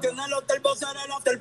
Tiene 0.00 0.24
el 0.26 0.32
hotel 0.34 0.60
Boss 0.60 0.82
en 0.82 0.88
el 0.88 1.10
hotel. 1.10 1.38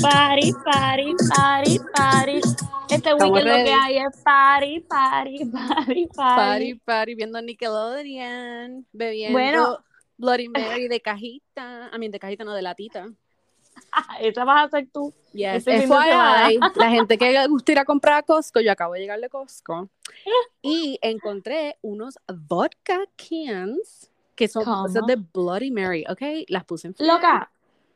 Party, 0.00 0.52
party, 0.64 1.14
party, 1.28 1.78
party. 1.94 2.36
Este 2.36 2.94
Estamos 3.10 3.30
weekend 3.30 3.48
lo 3.48 3.64
que 3.64 3.72
hay 3.72 3.96
es 3.98 4.16
party, 4.22 4.80
party, 4.80 5.44
party, 5.46 6.06
Party, 6.06 6.06
party. 6.14 6.74
party, 6.76 7.14
viendo 7.14 7.40
Nickelodeon, 7.40 8.86
bebiendo 8.92 9.38
Bueno. 9.38 9.84
Bloody 10.16 10.48
Mary 10.48 10.88
de 10.88 11.00
cajita, 11.00 11.88
a 11.88 11.98
mí 11.98 12.08
de 12.08 12.18
cajita 12.18 12.44
no 12.44 12.54
de 12.54 12.62
latita. 12.62 13.08
Esa 14.20 14.44
vas 14.44 14.66
a 14.66 14.70
ser 14.70 14.88
tú. 14.92 15.12
Yes. 15.32 15.64
FYI, 15.64 16.58
la 16.76 16.90
gente 16.90 17.18
que 17.18 17.32
le 17.32 17.46
gusta 17.48 17.72
ir 17.72 17.78
a 17.78 17.84
comprar 17.84 18.18
a 18.18 18.22
Costco, 18.22 18.60
yo 18.60 18.70
acabo 18.72 18.94
de 18.94 19.00
llegar 19.00 19.20
de 19.20 19.28
Costco 19.28 19.88
y 20.62 20.98
encontré 21.02 21.76
unos 21.82 22.18
vodka 22.28 23.00
cans 23.16 24.10
que 24.34 24.48
son 24.48 24.64
¿Cómo? 24.64 24.86
esos 24.86 25.06
de 25.06 25.16
Bloody 25.16 25.70
Mary, 25.70 26.04
¿ok? 26.08 26.46
Las 26.48 26.64
puse 26.64 26.88
en 26.88 26.94
frío. 26.94 27.12
Loca, 27.12 27.50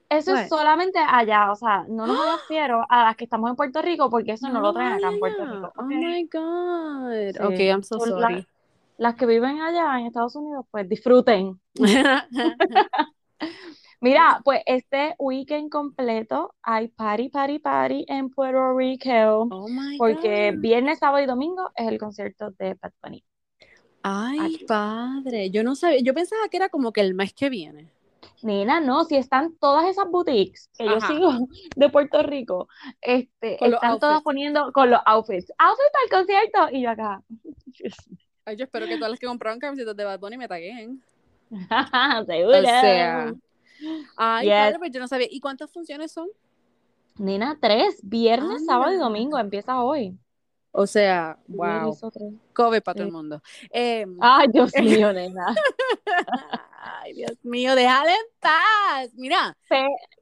eso 0.08 0.32
What? 0.32 0.42
es 0.42 0.48
solamente 0.48 0.98
allá, 0.98 1.52
o 1.52 1.56
sea, 1.56 1.84
no 1.88 2.06
nos 2.06 2.16
refiero 2.48 2.84
a 2.88 3.04
las 3.04 3.16
que 3.16 3.24
estamos 3.24 3.50
en 3.50 3.56
Puerto 3.56 3.82
Rico 3.82 4.08
porque 4.08 4.32
eso 4.32 4.48
no, 4.48 4.60
lo 4.60 4.72
traen 4.72 4.94
acá 4.94 5.10
en 5.12 5.18
Puerto. 5.18 5.44
Rico. 5.44 5.72
Oh 5.76 5.82
¿ok? 5.82 5.88
my 5.88 6.28
God. 6.32 7.32
Sí. 7.32 7.42
Okay, 7.42 7.68
I'm 7.68 7.82
so 7.82 7.98
sorry. 8.00 8.46
Las 8.96 9.14
que 9.14 9.26
viven 9.26 9.60
allá 9.60 10.00
en 10.00 10.06
Estados 10.06 10.34
Unidos, 10.34 10.66
pues 10.70 10.88
disfruten. 10.88 11.60
Mira, 14.00 14.40
pues 14.44 14.62
este 14.66 15.14
weekend 15.18 15.70
completo 15.70 16.54
hay 16.62 16.88
party, 16.88 17.28
party, 17.28 17.58
party 17.58 18.04
en 18.08 18.30
Puerto 18.30 18.76
Rico 18.76 19.48
oh 19.50 19.68
my 19.68 19.98
porque 19.98 20.52
God. 20.52 20.60
viernes, 20.60 21.00
sábado 21.00 21.22
y 21.22 21.26
domingo 21.26 21.70
es 21.74 21.88
el 21.88 21.98
concierto 21.98 22.50
de 22.52 22.74
Bad 22.80 22.92
Bunny. 23.02 23.24
Ay, 24.10 24.38
aquí. 24.56 24.64
padre. 24.64 25.50
Yo 25.50 25.62
no 25.62 25.74
sabía, 25.74 26.00
yo 26.00 26.14
pensaba 26.14 26.48
que 26.48 26.56
era 26.56 26.68
como 26.68 26.92
que 26.92 27.00
el 27.00 27.14
mes 27.14 27.32
que 27.32 27.48
viene. 27.50 27.90
Nena, 28.42 28.80
no, 28.80 29.04
si 29.04 29.16
están 29.16 29.54
todas 29.56 29.86
esas 29.86 30.08
boutiques 30.10 30.70
que 30.78 30.84
yo 30.86 31.00
sigo 31.00 31.32
de 31.76 31.88
Puerto 31.88 32.22
Rico, 32.22 32.68
este, 33.00 33.56
Con 33.58 33.74
están 33.74 33.98
todas 33.98 34.14
outfits. 34.16 34.24
poniendo 34.24 34.72
con 34.72 34.90
los 34.90 35.00
outfits. 35.06 35.52
Outfit 35.58 35.86
para 35.92 36.04
el 36.04 36.10
concierto 36.26 36.76
y 36.76 36.82
yo 36.82 36.90
acá. 36.90 37.22
Ay, 38.44 38.56
yo 38.56 38.64
espero 38.64 38.86
que 38.86 38.96
todas 38.96 39.10
las 39.10 39.18
que 39.20 39.26
compraron 39.26 39.58
camisetas 39.58 39.94
de 39.96 40.04
Bad 40.04 40.20
Bunny 40.20 40.36
me 40.38 40.48
taguen. 40.48 41.02
Seguro. 42.26 42.58
O 42.58 42.62
sea, 42.62 43.34
Ay, 44.16 44.46
Yes. 44.46 44.54
padre, 44.54 44.78
pues 44.78 44.90
yo 44.92 45.00
no 45.00 45.08
sabía. 45.08 45.26
¿Y 45.30 45.40
cuántas 45.40 45.70
funciones 45.72 46.12
son? 46.12 46.28
Nena, 47.16 47.58
tres, 47.60 47.98
viernes, 48.02 48.64
sábado 48.66 48.92
y 48.92 48.96
domingo, 48.96 49.38
empieza 49.38 49.82
hoy. 49.82 50.16
O 50.70 50.86
sea, 50.86 51.38
wow. 51.48 51.96
Kobe 52.52 52.80
para 52.80 52.94
todo 52.94 53.06
el 53.06 53.12
mundo. 53.12 53.42
Em, 53.70 54.16
Ay, 54.20 54.48
Dios 54.52 54.72
mío, 54.80 55.12
nena. 55.12 55.54
Ay, 56.80 57.14
Dios 57.14 57.32
mío, 57.42 57.74
déjala 57.74 58.12
en 58.12 58.26
paz. 58.40 59.10
Mira, 59.14 59.56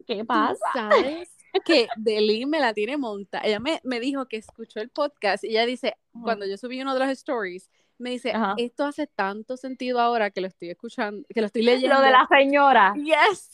¿Qué 0.07 0.25
pasa? 0.25 0.59
sabes 0.73 1.29
que 1.65 1.89
Deli 1.97 2.47
me 2.47 2.61
la 2.61 2.73
tiene 2.75 2.97
monta. 2.97 3.41
Ella 3.43 3.61
me, 3.61 3.81
me 3.85 4.01
dijo 4.01 4.27
que 4.27 4.37
escuchó 4.37 4.81
el 4.81 4.91
podcast 4.91 5.45
y 5.45 5.49
ella 5.49 5.67
dice, 5.67 5.97
cuando 6.23 6.47
yo 6.47 6.57
subí 6.57 6.81
uno 6.81 6.95
de 6.95 7.01
los 7.01 7.09
stories, 7.11 7.71
me 7.99 8.11
dice, 8.11 8.33
Ajá. 8.33 8.55
esto 8.59 8.85
hace 8.85 9.07
tanto 9.07 9.57
sentido 9.57 10.01
ahora 10.01 10.31
que 10.31 10.41
lo 10.43 10.49
estoy 10.49 10.71
escuchando, 10.71 11.27
que 11.35 11.41
lo 11.41 11.47
estoy 11.47 11.63
leyendo. 11.63 11.97
Lo 11.97 12.03
de 12.03 12.11
la 12.11 12.27
señora. 12.29 12.95
Yes. 12.95 13.51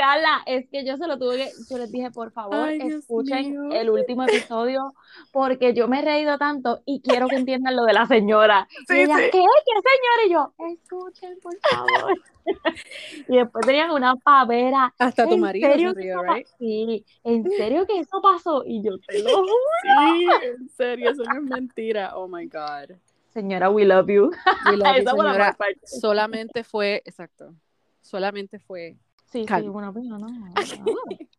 Carla, 0.00 0.42
es 0.46 0.66
que 0.70 0.82
yo 0.82 0.96
se 0.96 1.06
lo 1.06 1.18
tuve 1.18 1.36
que, 1.36 1.50
yo 1.68 1.76
les 1.76 1.92
dije, 1.92 2.10
por 2.10 2.32
favor, 2.32 2.68
Ay, 2.68 2.80
escuchen 2.80 3.70
el 3.70 3.90
último 3.90 4.22
episodio, 4.22 4.94
porque 5.30 5.74
yo 5.74 5.88
me 5.88 5.98
he 5.98 6.02
reído 6.02 6.38
tanto 6.38 6.80
y 6.86 7.02
quiero 7.02 7.28
que 7.28 7.36
entiendan 7.36 7.76
lo 7.76 7.84
de 7.84 7.92
la 7.92 8.06
señora. 8.06 8.66
Sí, 8.88 8.96
y 8.96 9.00
ella, 9.00 9.16
sí. 9.18 9.24
¿qué? 9.30 9.42
¿Qué 9.42 9.74
señora? 9.90 10.26
Y 10.26 10.30
yo, 10.32 10.54
escuchen, 10.72 11.38
por 11.42 11.54
favor. 11.58 12.14
y 13.28 13.36
después 13.36 13.66
tenían 13.66 13.90
una 13.90 14.16
pavera. 14.16 14.94
Hasta 14.98 15.26
tu 15.26 15.34
¿En 15.34 15.40
marido 15.40 15.70
serio 15.70 15.92
se 15.92 16.00
rió, 16.00 16.22
right? 16.22 16.46
Sí, 16.58 17.04
¿en 17.22 17.50
serio 17.50 17.86
que 17.86 18.00
eso 18.00 18.22
pasó? 18.22 18.64
Y 18.64 18.82
yo 18.82 18.98
te 19.06 19.22
lo 19.22 19.28
juro. 19.36 19.50
Sí, 19.82 20.26
en 20.44 20.68
serio, 20.70 21.10
eso 21.10 21.24
no 21.24 21.40
es 21.40 21.42
mentira. 21.42 22.16
Oh 22.16 22.26
my 22.26 22.46
God. 22.46 22.96
Señora, 23.34 23.68
we 23.68 23.84
love 23.84 24.08
you. 24.08 24.30
We 24.64 24.78
love 24.78 24.96
you, 24.96 25.10
señora. 25.10 25.56
Solamente 25.84 26.64
fue, 26.64 27.02
exacto. 27.04 27.54
Solamente 28.00 28.58
fue. 28.58 28.96
Sí, 29.30 29.44
sí, 29.46 29.68
una 29.68 29.92
pena, 29.92 30.18
no. 30.18 30.26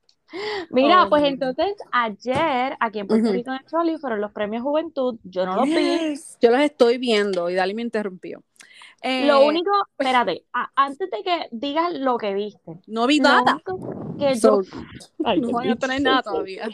Mira, 0.69 1.03
Oh, 1.05 1.09
pues 1.09 1.23
entonces 1.25 1.75
ayer 1.91 2.77
aquí 2.79 2.99
en 2.99 3.07
Puerto. 3.07 3.31
Rico 3.33 3.51
en 3.51 3.57
el 3.57 3.65
Trolley 3.65 3.97
fueron 3.97 4.21
los 4.21 4.31
premios 4.31 4.63
Juventud. 4.63 5.17
Yo 5.23 5.45
no 5.45 5.55
los 5.57 5.65
vi. 5.65 6.15
Yo 6.41 6.51
los 6.51 6.61
estoy 6.61 6.97
viendo 6.97 7.49
y 7.49 7.55
Dali 7.55 7.73
me 7.73 7.81
interrumpió. 7.81 8.41
Eh, 9.01 9.25
Lo 9.27 9.45
único, 9.45 9.71
espérate, 9.99 10.45
a- 10.53 10.71
antes 10.75 11.09
de 11.09 11.23
que 11.23 11.47
digas 11.51 11.91
lo 11.93 12.17
que 12.17 12.33
viste, 12.33 12.79
No 12.87 13.07
vi 13.07 13.19
nada. 13.19 13.61
que 14.17 14.35
So, 14.35 14.61
yo, 14.61 14.69
Ay, 15.25 15.41
no 15.41 15.51
van 15.51 15.69
a 15.71 15.75
tener 15.75 16.01
nada 16.01 16.21
todavía. 16.23 16.69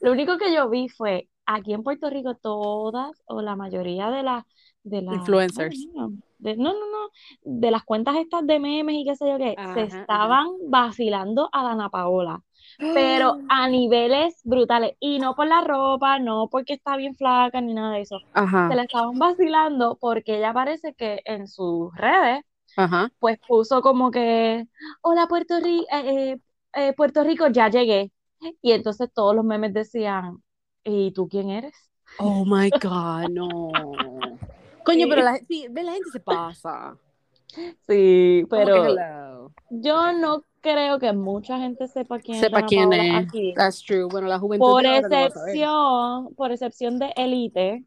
lo 0.00 0.12
único 0.12 0.36
que 0.36 0.52
yo 0.52 0.68
vi 0.68 0.88
fue 0.88 1.28
aquí 1.46 1.72
en 1.72 1.82
Puerto 1.82 2.10
Rico 2.10 2.34
todas 2.34 3.22
o 3.26 3.40
la 3.40 3.56
mayoría 3.56 4.10
de 4.10 4.22
las 4.22 4.44
de 4.90 5.02
las 5.02 5.16
Influencers. 5.16 5.86
no, 5.94 6.12
de- 6.38 6.56
no, 6.56 6.72
no, 6.72 6.80
no, 6.90 7.10
de 7.42 7.70
las 7.70 7.84
cuentas 7.84 8.16
estas 8.16 8.46
de 8.46 8.58
memes 8.60 8.96
y 8.96 9.04
qué 9.04 9.16
sé 9.16 9.28
yo 9.28 9.38
qué, 9.38 9.54
Ajá, 9.56 9.72
se 9.72 9.82
ajá. 9.82 10.00
estaban 10.00 10.48
vacilando 10.68 11.48
a 11.52 11.62
la 11.64 11.72
Ana 11.72 11.90
Paola. 11.90 12.42
pero 12.92 13.36
a 13.48 13.68
niveles 13.68 14.40
brutales. 14.44 14.96
Y 15.00 15.18
no 15.20 15.34
por 15.34 15.46
la 15.46 15.62
ropa, 15.62 16.18
no 16.18 16.48
porque 16.50 16.74
está 16.74 16.96
bien 16.96 17.14
flaca 17.16 17.60
ni 17.60 17.74
nada 17.74 17.94
de 17.94 18.02
eso. 18.02 18.18
Ajá, 18.32 18.68
Se 18.68 18.74
la 18.76 18.82
estaban 18.84 19.18
vacilando 19.18 19.96
porque 20.00 20.38
ella 20.38 20.52
parece 20.52 20.94
que 20.94 21.20
en 21.24 21.46
sus 21.48 21.94
redes, 21.96 22.44
pues 23.18 23.38
puso 23.46 23.82
como 23.82 24.10
que, 24.10 24.66
hola 25.02 25.26
Puerto 25.28 25.60
Rico, 25.60 25.86
Puerto 26.96 27.24
Rico, 27.24 27.48
ya 27.48 27.68
llegué. 27.68 28.12
Y 28.62 28.72
entonces 28.72 29.10
todos 29.12 29.34
los 29.34 29.44
memes 29.44 29.72
decían, 29.74 30.42
¿y 30.84 31.12
tú 31.12 31.28
quién 31.28 31.50
eres? 31.50 31.74
Oh 32.20 32.44
my 32.44 32.70
God, 32.80 33.28
no. 33.30 34.38
Coño, 34.92 35.06
pero 35.08 35.22
la, 35.22 35.36
sí, 35.46 35.66
la 35.72 35.92
gente 35.92 36.10
se 36.10 36.20
pasa. 36.20 36.96
Sí, 37.86 38.44
pero 38.50 38.96
yo 39.70 40.12
no 40.12 40.44
creo 40.60 40.98
que 40.98 41.12
mucha 41.12 41.58
gente 41.58 41.88
sepa 41.88 42.18
quién 42.18 42.38
Sepa 42.40 42.58
es 42.58 42.62
Ana 42.62 42.66
quién 42.68 42.90
Paola 42.90 43.06
es. 43.20 43.26
aquí. 43.26 43.54
That's 43.56 43.82
true. 43.82 44.04
Bueno, 44.04 44.28
la 44.28 44.38
juventud 44.38 44.66
Por 44.66 44.82
no 44.82 44.94
excepción, 44.96 46.34
por 46.34 46.52
excepción 46.52 46.98
de 46.98 47.12
Elite, 47.16 47.84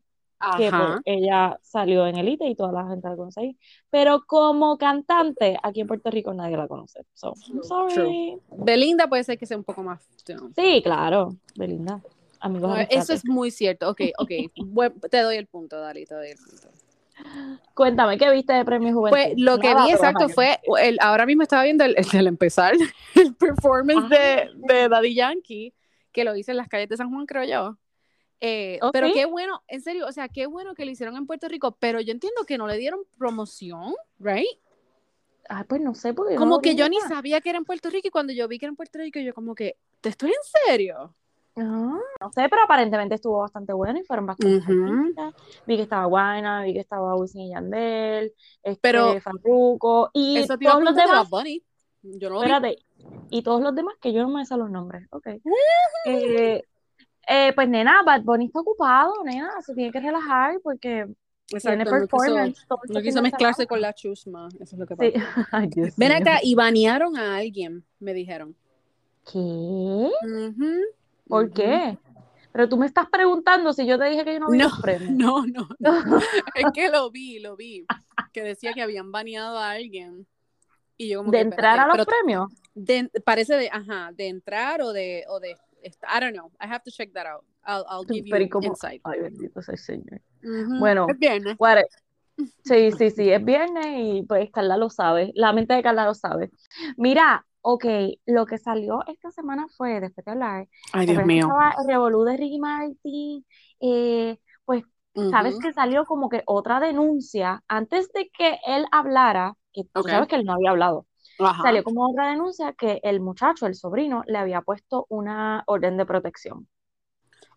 que 0.57 0.69
pues, 0.69 0.73
Ajá. 0.73 1.01
ella 1.05 1.59
salió 1.61 2.07
en 2.07 2.17
Elite 2.17 2.47
y 2.47 2.55
toda 2.55 2.71
la 2.71 2.87
gente 2.89 3.07
la 3.07 3.15
conoce 3.15 3.39
ahí. 3.41 3.57
Pero 3.91 4.23
como 4.25 4.77
cantante, 4.77 5.57
aquí 5.61 5.81
en 5.81 5.87
Puerto 5.87 6.09
Rico 6.09 6.33
nadie 6.33 6.57
la 6.57 6.67
conoce. 6.67 7.05
So, 7.13 7.33
I'm 7.47 7.61
True, 7.61 7.63
sorry. 7.63 8.37
Belinda 8.57 9.07
puede 9.07 9.23
ser 9.23 9.37
que 9.37 9.45
sea 9.45 9.57
un 9.57 9.63
poco 9.63 9.83
más. 9.83 10.01
you 10.27 10.35
know. 10.35 10.51
Sí, 10.55 10.81
claro, 10.83 11.35
Belinda. 11.55 12.01
Amigos, 12.39 12.71
No, 12.71 12.77
eso 12.89 13.13
es 13.13 13.23
muy 13.25 13.51
cierto. 13.51 13.87
Ok, 13.91 14.01
ok. 14.17 14.31
Te 15.11 15.19
doy 15.21 15.35
el 15.37 15.45
punto, 15.45 15.79
Dali, 15.79 16.07
te 16.07 16.15
doy 16.15 16.29
el 16.31 16.37
punto. 16.37 16.69
Cuéntame, 17.73 18.17
¿qué 18.17 18.29
viste 18.31 18.53
de 18.53 18.65
Premio 18.65 18.93
Juventud? 18.93 19.17
Pues 19.17 19.33
lo 19.37 19.57
que 19.59 19.73
Nada, 19.73 19.85
vi 19.85 19.91
exacto 19.91 20.29
fue, 20.29 20.59
el, 20.81 20.97
ahora 21.01 21.25
mismo 21.25 21.43
estaba 21.43 21.63
viendo 21.63 21.83
el, 21.83 21.95
el- 21.97 22.05
el 22.19 22.27
empezar, 22.27 22.73
el 23.15 23.35
performance 23.35 24.09
de, 24.09 24.17
Ah. 24.17 24.49
de 24.55 24.89
Daddy 24.89 25.15
Yankee, 25.15 25.73
que 26.11 26.23
lo 26.23 26.35
hice 26.35 26.51
en 26.51 26.57
las 26.57 26.67
calles 26.67 26.89
de 26.89 26.97
San 26.97 27.09
Juan, 27.11 27.25
creo 27.25 27.43
yo. 27.45 27.77
Eh, 28.41 28.79
¿Oh, 28.81 28.91
pero 28.91 29.07
sí? 29.07 29.13
qué 29.13 29.25
bueno, 29.25 29.63
en 29.67 29.81
serio, 29.81 30.07
o 30.07 30.11
sea, 30.11 30.27
qué 30.27 30.47
bueno 30.47 30.73
que 30.73 30.83
lo 30.83 30.91
hicieron 30.91 31.15
en 31.15 31.27
Puerto 31.27 31.47
Rico, 31.47 31.77
pero 31.79 32.01
yo 32.01 32.11
entiendo 32.11 32.43
que 32.45 32.57
no 32.57 32.67
le 32.67 32.77
dieron 32.77 33.01
promoción, 33.17 33.93
¿right? 34.19 34.47
Ay, 35.47 35.63
pues 35.67 35.81
no 35.81 35.93
sé, 35.95 36.13
porque 36.13 36.35
no 36.35 36.39
Como 36.39 36.59
que 36.61 36.75
yo 36.75 36.87
ni 36.89 36.99
sabía 37.01 37.39
que 37.41 37.49
era 37.49 37.57
en 37.59 37.65
Puerto 37.65 37.89
Rico 37.89 38.07
y 38.07 38.11
cuando 38.11 38.33
yo 38.33 38.47
vi 38.47 38.57
que 38.57 38.65
era 38.65 38.71
en 38.71 38.75
Puerto 38.75 38.97
Rico, 38.99 39.19
yo 39.19 39.33
como 39.33 39.53
que, 39.53 39.77
¿te 40.01 40.09
estoy 40.09 40.29
en 40.29 40.67
serio? 40.67 41.13
Ah, 41.57 41.99
no 42.21 42.31
sé, 42.31 42.47
pero 42.49 42.63
aparentemente 42.63 43.15
estuvo 43.15 43.39
bastante 43.39 43.73
bueno 43.73 43.99
y 43.99 44.03
fueron 44.03 44.25
bastante 44.25 44.55
artistas. 44.65 45.33
Vi 45.67 45.75
que 45.75 45.81
estaba 45.83 46.05
Guayna, 46.05 46.63
vi 46.63 46.73
que 46.73 46.79
estaba 46.79 47.15
Wisin 47.15 47.41
y 47.41 47.49
Yandel, 47.51 48.33
este, 48.63 48.79
Pero- 48.81 49.19
Farruko, 49.19 50.09
y 50.13 50.37
Eso 50.37 50.57
todos 50.57 50.81
los 50.83 50.95
de 50.95 51.01
demás, 51.01 51.29
Bunny. 51.29 51.61
Yo 52.03 52.29
no 52.29 52.37
espérate, 52.41 52.77
y 53.29 53.43
todos 53.43 53.61
los 53.61 53.75
demás 53.75 53.95
que 54.01 54.11
yo 54.13 54.23
no 54.23 54.29
me 54.29 54.45
sé 54.45 54.55
los 54.57 54.71
nombres, 54.71 55.07
ok. 55.11 55.27
Eh, 56.05 56.63
eh, 57.27 57.51
pues 57.53 57.69
nena, 57.69 58.01
Bad 58.03 58.21
Bunny 58.23 58.45
está 58.45 58.61
ocupado, 58.61 59.13
nena, 59.23 59.51
se 59.61 59.73
tiene 59.75 59.91
que 59.91 59.99
relajar 59.99 60.59
porque 60.63 61.05
tiene 61.45 61.83
Exacto, 61.83 61.83
no 61.83 61.83
quiso, 61.83 62.17
performance. 62.17 62.59
este 62.59 62.93
no 62.93 63.01
quiso 63.01 63.15
de 63.17 63.21
mezclarse 63.23 63.67
con 63.67 63.81
la 63.81 63.93
chusma, 63.93 64.47
eso 64.59 64.75
es 64.75 64.79
lo 64.79 64.85
que 64.87 64.95
Sí. 64.95 65.11
pasa. 65.11 65.47
Ay, 65.51 65.69
Ven 65.97 66.11
acá, 66.13 66.39
y 66.41 66.55
banearon 66.55 67.17
a 67.17 67.35
alguien, 67.37 67.85
me 67.99 68.13
dijeron. 68.13 68.55
¿Qué? 69.31 70.09
¿Por 71.31 71.51
qué? 71.51 71.97
Pero 72.53 72.67
tú 72.67 72.77
me 72.77 72.85
estás 72.85 73.07
preguntando 73.09 73.71
si 73.73 73.85
yo 73.87 73.97
te 73.97 74.05
dije 74.05 74.25
que 74.25 74.33
yo 74.33 74.39
no 74.41 74.49
vi 74.51 74.57
No, 74.57 74.65
los 74.65 74.81
premios. 74.81 75.11
No, 75.11 75.45
no, 75.45 75.67
no. 75.79 76.19
es 76.55 76.65
que 76.73 76.89
lo 76.89 77.09
vi, 77.09 77.39
lo 77.39 77.55
vi. 77.55 77.85
Que 78.33 78.43
decía 78.43 78.73
que 78.73 78.81
habían 78.81 79.11
baneado 79.11 79.57
a 79.57 79.71
alguien. 79.71 80.27
Y 80.97 81.09
yo 81.09 81.19
como 81.19 81.31
De 81.31 81.37
que, 81.37 81.41
entrar 81.43 81.75
espérate, 81.79 81.91
a 81.93 81.97
los 81.97 82.05
premios. 82.05 82.51
de- 82.75 83.09
parece 83.25 83.55
de, 83.55 83.69
ajá, 83.71 84.11
de 84.13 84.27
entrar 84.27 84.81
o 84.81 84.91
de, 84.93 85.23
o 85.29 85.39
de, 85.39 85.51
I 85.83 86.19
don't 86.19 86.33
know. 86.33 86.51
I 86.61 86.65
have 86.67 86.81
to 86.83 86.91
check 86.91 87.11
that 87.13 87.25
out. 87.25 87.43
I'll, 87.65 87.85
I'll 87.89 88.05
give 88.05 88.25
you 88.27 88.31
Pero 88.31 88.43
¿y 88.43 88.49
cómo? 88.49 88.67
insight. 88.67 89.01
Ay, 89.05 89.21
bendito 89.21 89.61
sea 89.61 89.73
el 89.73 89.79
Señor. 89.79 90.21
Ujú. 90.43 90.77
Bueno. 90.79 91.07
Es 91.09 91.17
viernes. 91.17 91.55
What- 91.57 91.83
Sí, 92.63 92.91
sí, 92.91 93.11
sí, 93.11 93.29
es 93.29 93.43
viernes 93.43 93.85
y 93.87 94.23
pues 94.23 94.49
Carla 94.51 94.75
lo 94.75 94.89
sabe, 94.89 95.31
la 95.35 95.53
mente 95.53 95.73
de 95.75 95.83
Carla 95.83 96.05
lo 96.05 96.13
sabe. 96.15 96.49
Mira, 96.97 97.45
ok, 97.61 97.85
lo 98.25 98.45
que 98.45 98.57
salió 98.57 99.01
esta 99.07 99.31
semana 99.31 99.67
fue, 99.77 99.99
después 100.01 100.25
de 100.25 100.31
hablar, 100.31 100.67
Ay, 100.93 101.05
¿te 101.05 101.11
Dios 101.11 101.21
acuerdas 101.21 101.31
que 101.31 101.37
mío. 101.37 101.47
estaba 101.51 101.75
revolú 101.87 102.23
de 102.23 102.37
Ricky 102.37 102.59
Martin? 102.59 103.45
Eh, 103.81 104.39
pues, 104.65 104.83
¿sabes 105.23 105.59
que 105.59 105.73
salió 105.73 106.05
como 106.05 106.29
que 106.29 106.43
otra 106.45 106.79
denuncia? 106.79 107.63
Antes 107.67 108.11
de 108.13 108.29
que 108.29 108.59
él 108.65 108.85
hablara, 108.91 109.55
que 109.73 109.83
tú 109.93 110.07
sabes 110.07 110.27
que 110.27 110.35
él 110.35 110.45
no 110.45 110.53
había 110.53 110.71
hablado, 110.71 111.07
Ajá. 111.39 111.63
salió 111.63 111.83
como 111.83 112.09
otra 112.09 112.29
denuncia 112.31 112.73
que 112.73 112.99
el 113.03 113.21
muchacho, 113.21 113.67
el 113.67 113.75
sobrino, 113.75 114.23
le 114.27 114.37
había 114.39 114.61
puesto 114.61 115.05
una 115.09 115.63
orden 115.67 115.97
de 115.97 116.05
protección. 116.05 116.67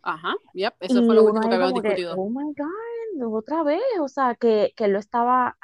Ajá. 0.03 0.35
Yep. 0.53 0.77
Eso 0.81 1.03
Y 1.03 1.03
fue 1.03 1.15
lo 1.17 1.25
último 1.25 1.49
que 1.49 1.55
habíamos 1.57 1.83
que, 1.83 1.83
discutido. 1.83 2.15
oh 2.15 2.29
my 2.31 2.53
God, 2.55 3.35
otra 3.37 3.63
vez, 3.63 3.81
o 4.01 4.09
sea, 4.09 4.35
que, 4.35 4.73
que 4.77 4.85
él 4.87 4.93
lo 4.93 4.99
estaba, 4.99 5.57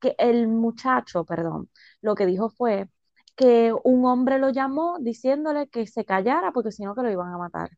que 0.00 0.14
el 0.18 0.48
muchacho, 0.48 1.24
perdón, 1.24 1.70
lo 2.00 2.14
que 2.14 2.26
dijo 2.26 2.50
fue 2.50 2.88
que 3.36 3.72
un 3.84 4.04
hombre 4.06 4.38
lo 4.38 4.50
llamó 4.50 4.98
diciéndole 5.00 5.68
que 5.68 5.86
se 5.86 6.04
callara 6.04 6.52
porque 6.52 6.72
si 6.72 6.84
no 6.84 6.94
que 6.94 7.02
lo 7.02 7.10
iban 7.10 7.32
a 7.32 7.38
matar. 7.38 7.70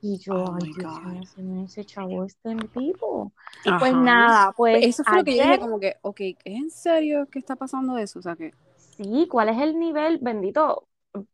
Y 0.00 0.18
yo, 0.18 0.34
Oh 0.34 0.54
ay 0.54 0.72
Dios 0.74 1.02
mío, 1.04 1.24
señor, 1.26 1.64
ese 1.64 1.84
chavo 1.84 2.24
este 2.24 2.54
tipo. 2.72 3.32
Pues 3.78 3.94
Ajá. 3.94 3.96
nada, 3.96 4.52
Pues 4.70 4.78
pues 4.78 4.84
eso 4.84 5.04
fue 5.04 5.18
lo 5.18 5.24
que 5.24 5.34
yo 5.36 5.42
dije, 5.42 5.58
como 5.58 5.80
que, 5.80 5.96
ok, 6.02 6.20
¿es 6.20 6.36
en 6.44 6.70
serio 6.70 7.26
que 7.30 7.38
está 7.38 7.56
pasando 7.56 7.98
eso? 7.98 8.18
O 8.18 8.22
sea, 8.22 8.36
que. 8.36 8.52
sí, 8.76 9.28
¿cuál 9.30 9.48
es 9.48 9.58
el 9.58 9.78
nivel? 9.78 10.18
Bendito, 10.20 10.88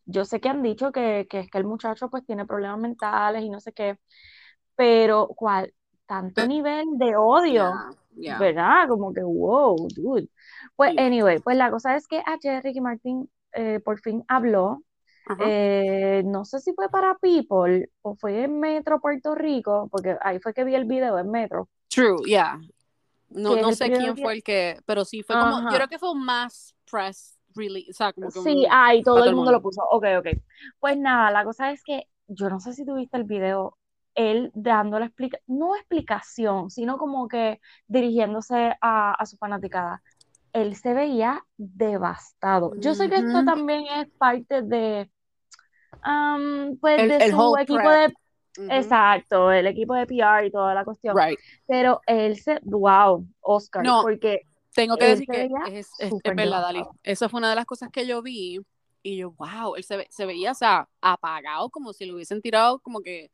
yo 0.06 0.24
sé 0.24 0.40
que 0.40 0.48
han 0.48 0.62
dicho 0.62 0.92
que, 0.92 1.26
que 1.28 1.40
es 1.40 1.50
que 1.50 1.58
el 1.58 1.64
muchacho 1.64 2.08
pues 2.10 2.24
tiene 2.26 2.46
problemas 2.46 2.78
mentales 2.80 3.42
y 3.42 3.50
no 3.50 3.60
sé 3.60 3.72
qué, 3.72 3.98
pero 4.76 5.28
¿cuál? 5.28 5.74
Tanto 6.06 6.46
nivel 6.46 6.84
de 6.98 7.16
odio. 7.16 7.72
¿verdad? 8.38 8.88
Como 8.88 9.12
que, 9.12 9.22
wow, 9.22 9.88
dude. 9.94 10.28
Pues, 10.76 10.96
anyway, 10.98 11.38
pues 11.38 11.56
la 11.56 11.70
cosa 11.70 11.96
es 11.96 12.06
que 12.06 12.22
ayer 12.24 12.62
Ricky 12.62 12.80
Martin 12.80 13.30
eh, 13.52 13.80
por 13.84 14.00
fin 14.00 14.24
habló. 14.28 14.82
Eh, 15.38 16.22
no 16.24 16.44
sé 16.44 16.58
si 16.58 16.72
fue 16.72 16.88
para 16.88 17.14
People 17.16 17.88
o 18.02 18.16
fue 18.16 18.44
en 18.44 18.58
Metro 18.58 19.00
Puerto 19.00 19.34
Rico, 19.36 19.88
porque 19.90 20.16
ahí 20.22 20.40
fue 20.40 20.52
que 20.52 20.64
vi 20.64 20.74
el 20.74 20.86
video 20.86 21.18
en 21.18 21.30
Metro, 21.30 21.68
True, 21.88 22.22
yeah. 22.24 22.58
No, 23.28 23.54
no 23.56 23.72
sé 23.72 23.92
quién 23.92 24.16
fue 24.16 24.32
el 24.34 24.42
que, 24.42 24.80
pero 24.86 25.04
sí 25.04 25.22
fue 25.22 25.36
como, 25.38 25.70
yo 25.70 25.76
creo 25.76 25.88
que 25.88 25.98
fue 25.98 26.10
un 26.10 26.24
más 26.24 26.74
press 26.90 27.38
release, 27.54 27.90
o 27.90 27.94
sea, 27.94 28.12
como 28.12 28.32
que 28.32 28.40
Sí, 28.40 28.66
ahí 28.70 29.02
todo 29.02 29.18
el 29.18 29.20
todo 29.20 29.30
el 29.30 29.36
mundo 29.36 29.52
lo 29.52 29.62
puso. 29.62 29.82
Ok, 29.90 30.04
ok. 30.18 30.26
Pues 30.80 30.98
nada, 30.98 31.30
la 31.30 31.44
cosa 31.44 31.70
es 31.70 31.82
que 31.84 32.08
yo 32.26 32.48
no 32.48 32.58
sé 32.60 32.72
si 32.72 32.84
tuviste 32.84 33.16
el 33.16 33.24
video, 33.24 33.76
él 34.14 34.50
dando 34.54 34.98
la 34.98 35.06
explica, 35.06 35.38
no 35.46 35.76
explicación, 35.76 36.70
sino 36.70 36.98
como 36.98 37.28
que 37.28 37.60
dirigiéndose 37.86 38.74
a, 38.80 39.12
a 39.12 39.26
su 39.26 39.36
fanaticada. 39.36 40.02
Él 40.52 40.74
se 40.76 40.94
veía 40.94 41.44
devastado. 41.56 42.72
Yo 42.78 42.94
sé 42.94 43.08
que 43.08 43.16
esto 43.16 43.44
también 43.44 43.84
es 43.86 44.08
parte 44.18 44.62
de, 44.62 45.10
am, 46.02 46.76
pues, 46.80 47.00
El, 47.00 47.08
de 47.08 47.16
el 47.26 47.30
su 47.30 47.56
equipo 47.56 47.78
prep. 47.78 48.12
de, 48.56 48.78
exacto, 48.78 49.52
el 49.52 49.66
equipo 49.66 49.94
de 49.94 50.06
PR 50.06 50.46
y 50.46 50.50
toda 50.50 50.74
la 50.74 50.84
cuestión. 50.84 51.16
Right. 51.16 51.38
Pero 51.66 52.00
él 52.06 52.36
se, 52.36 52.58
wow, 52.62 53.26
Oscar, 53.40 53.84
No, 53.84 54.02
porque 54.02 54.46
tengo 54.74 54.96
que 54.96 55.06
decir 55.06 55.26
que 55.26 55.48
es, 55.68 55.88
es, 55.98 56.12
verdad, 56.24 56.62
Dali. 56.62 56.78
devastado. 56.78 56.98
Esa 57.02 57.28
fue 57.28 57.38
una 57.38 57.50
de 57.50 57.56
las 57.56 57.66
cosas 57.66 57.90
que 57.90 58.06
yo 58.06 58.22
vi 58.22 58.60
y 59.02 59.16
yo, 59.16 59.32
wow, 59.32 59.76
él 59.76 59.84
se, 59.84 59.96
ve- 59.96 60.08
se 60.10 60.26
veía, 60.26 60.52
o 60.52 60.54
sea, 60.54 60.88
apagado, 61.00 61.70
como 61.70 61.92
si 61.92 62.04
lo 62.04 62.14
hubiesen 62.14 62.42
tirado, 62.42 62.78
como 62.80 63.00
que, 63.00 63.30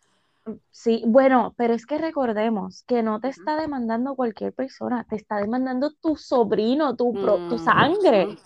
Sí, 0.71 1.03
bueno, 1.07 1.55
pero 1.57 1.75
es 1.75 1.87
que 1.87 1.99
recordemos 1.99 2.85
que 2.87 3.03
no 3.03 3.21
te 3.21 3.29
está 3.29 3.57
demandando 3.61 4.15
cualquier 4.15 4.53
persona, 4.55 5.05
te 5.09 5.17
está 5.17 5.39
demandando 5.39 5.91
tu 6.01 6.17
sobrino, 6.17 6.95
tu, 6.97 7.19
pro- 7.19 7.43
tu 7.49 7.59
Ujú. 7.59 7.59
sangre. 7.59 8.37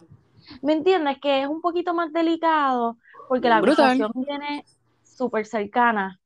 ¿Me 0.63 0.75
entiendes? 0.75 1.19
Que 1.23 1.43
es 1.43 1.49
un 1.49 1.61
poquito 1.63 1.95
más 1.95 2.13
delicado 2.13 2.99
porque 3.29 3.49
la 3.51 3.59
acusación 3.59 4.13
viene 4.15 4.67
súper 5.03 5.47
cercana 5.47 6.21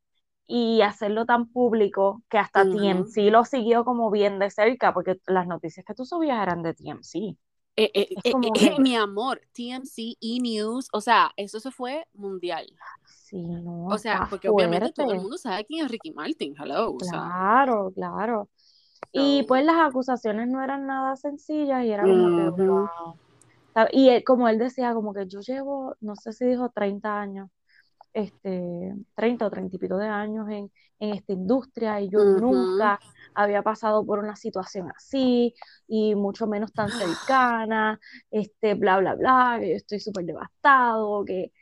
y 0.47 0.82
hacerlo 0.82 1.26
tan 1.26 1.49
público 1.53 2.23
que 2.31 2.38
hasta 2.38 2.65
Ujú. 2.65 2.70
TMC 2.70 3.31
lo 3.31 3.44
siguió 3.44 3.85
como 3.85 4.11
bien 4.11 4.38
de 4.41 4.50
cerca 4.50 4.94
porque 4.94 5.19
las 5.27 5.47
noticias 5.49 5.85
que 5.87 5.94
tú 5.94 6.05
subías 6.06 6.43
eran 6.43 6.62
de 6.62 6.75
TMC. 6.75 7.37
Eh, 7.77 7.91
eh, 7.94 8.09
eh, 8.25 8.38
eh, 8.43 8.53
que, 8.53 8.79
mi 8.79 8.94
amor, 8.97 9.41
TMC, 9.53 10.17
E! 10.20 10.38
News, 10.41 10.88
o 10.93 11.00
sea, 11.00 11.32
eso 11.37 11.59
se 11.61 11.70
fue 11.73 12.06
mundial. 12.15 12.67
Sí, 13.42 13.42
no, 13.42 13.86
O 13.88 13.98
sea, 13.98 14.26
porque 14.28 14.48
obviamente 14.50 14.92
todo 14.92 15.12
el 15.12 15.20
mundo 15.20 15.38
sabe 15.38 15.64
quién 15.64 15.84
es 15.86 15.90
Ricky 15.90 16.12
Martin, 16.12 16.54
hello, 16.58 16.92
o 16.94 17.02
sea, 17.02 17.22
Claro, 17.22 17.92
claro. 17.94 18.48
Y 19.12 19.44
so, 19.44 19.48
pues 19.48 19.64
las 19.64 19.76
acusaciones 19.88 20.48
no 20.48 20.62
eran 20.62 20.86
nada 20.86 21.16
sencillas 21.16 21.84
y 21.84 21.92
era 21.92 22.08
como 22.08 22.32
que, 22.32 22.48
wow. 22.48 23.19
Y 23.92 24.08
él- 24.10 24.25
como 24.25 24.48
él 24.48 24.58
decía, 24.58 24.94
como 24.94 25.12
que 25.14 25.26
yo 25.28 25.40
llevo, 25.40 25.96
no 26.00 26.16
sé 26.16 26.32
si 26.32 26.46
dijo 26.46 26.70
30 26.70 27.20
años, 27.20 27.50
este, 28.14 28.94
30 29.16 29.46
o 29.46 29.50
30 29.50 29.76
y 29.76 29.78
pico 29.81 29.98
de 29.98 30.08
años 30.08 30.48
en, 30.50 30.70
en 31.00 31.14
esta 31.14 31.32
industria 31.32 32.00
y 32.00 32.10
yo 32.10 32.25
nunca 32.25 33.02
había 33.34 33.62
pasado 33.62 34.06
por 34.06 34.20
una 34.20 34.36
situación 34.36 34.90
así 34.96 35.54
y 35.88 36.14
mucho 36.16 36.46
menos 36.48 36.75
tan 36.75 36.92
cercana, 36.92 38.00
este, 38.31 38.75
bla, 38.75 38.98
bla, 38.98 39.14
bla, 39.16 39.58
que 39.60 39.70
yo 39.70 39.76
estoy 39.76 40.00
súper 40.00 40.25
devastado, 40.26 41.25
que 41.25 41.52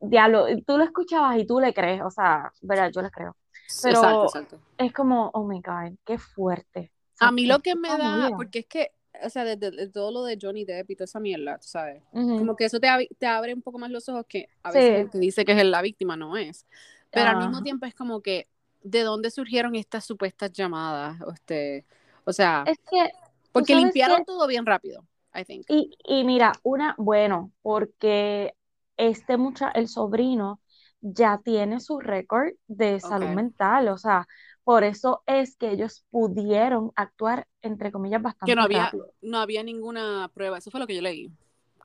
diablo, 0.00 0.46
tú 0.66 0.78
lo 0.78 0.84
escuchabas 0.84 1.38
y 1.38 1.46
tú 1.46 1.60
le 1.60 1.72
crees, 1.74 2.02
o 2.02 2.10
sea, 2.10 2.52
verdad, 2.62 2.90
yo 2.92 3.02
le 3.02 3.10
creo, 3.10 3.36
Exacto, 3.84 4.26
pero 4.26 4.26
exacto. 4.26 4.58
es 4.78 4.92
como, 4.92 5.30
oh 5.34 5.44
my 5.44 5.60
God, 5.60 5.96
qué 6.04 6.18
fuerte. 6.18 6.92
O 7.14 7.16
A 7.18 7.30
sea, 7.30 7.32
mí 7.32 7.46
es 7.46 7.48
lo 7.48 7.60
que 7.60 7.74
me 7.76 7.96
da, 7.96 8.32
porque 8.36 8.60
es 8.60 8.66
que, 8.66 8.90
o 9.24 9.30
sea, 9.30 9.44
desde, 9.44 9.70
desde 9.70 9.88
todo 9.92 10.10
lo 10.10 10.24
de 10.24 10.38
Johnny 10.40 10.64
Depp 10.64 10.90
y 10.90 10.96
toda 10.96 11.04
esa 11.04 11.20
mierda, 11.20 11.58
tú 11.58 11.68
sabes, 11.68 12.02
Ujú. 12.12 12.38
como 12.38 12.56
que 12.56 12.64
eso 12.64 12.80
te, 12.80 12.88
te 13.18 13.26
abre 13.26 13.54
un 13.54 13.62
poco 13.62 13.78
más 13.78 13.90
los 13.90 14.08
ojos 14.08 14.24
que 14.28 14.48
a 14.62 14.72
veces 14.72 14.90
Sí, 14.90 15.04
el 15.04 15.10
que 15.10 15.18
dice 15.18 15.44
que 15.44 15.52
es 15.52 15.64
la 15.64 15.82
víctima 15.82 16.16
no 16.16 16.36
es. 16.36 16.66
Pero 17.12 17.30
al 17.30 17.36
mismo 17.36 17.62
tiempo 17.62 17.86
es 17.86 17.94
como 17.94 18.22
que, 18.22 18.48
¿de 18.82 19.02
dónde 19.02 19.30
surgieron 19.30 19.74
estas 19.76 20.04
supuestas 20.04 20.52
llamadas? 20.52 21.18
Este, 21.34 21.84
o 22.24 22.32
sea, 22.32 22.64
Es 22.64 22.78
que, 22.90 23.10
porque 23.52 23.74
sabes 23.74 23.96
que, 24.04 24.12
limpiaron 24.14 24.24
todo 24.24 24.46
bien 24.46 24.66
rápido, 24.66 25.06
I 25.34 25.44
think. 25.44 25.66
y, 25.68 25.90
y 26.04 26.24
mira, 26.24 26.52
una, 26.62 26.94
bueno, 26.98 27.52
porque 27.62 28.54
este 28.96 29.36
mucha, 29.36 29.70
el 29.70 29.88
sobrino 29.88 30.60
ya 31.00 31.40
tiene 31.44 31.80
su 31.80 31.98
récord 31.98 32.52
de 32.68 33.00
salud 33.00 33.28
mental, 33.28 33.88
o 33.88 33.98
sea, 33.98 34.26
por 34.64 34.84
eso 34.84 35.22
es 35.26 35.56
que 35.56 35.70
ellos 35.72 36.04
pudieron 36.10 36.92
actuar, 36.94 37.48
entre 37.62 37.90
comillas, 37.90 38.20
Que 38.20 38.26
bastante 38.26 38.54
no 38.54 38.62
había, 38.62 38.84
rápido. 38.84 39.10
no 39.22 39.38
había 39.38 39.62
ninguna 39.64 40.30
prueba, 40.32 40.58
eso 40.58 40.70
fue 40.70 40.80
lo 40.80 40.86
que 40.86 40.94
yo 40.94 41.02
leí. 41.02 41.30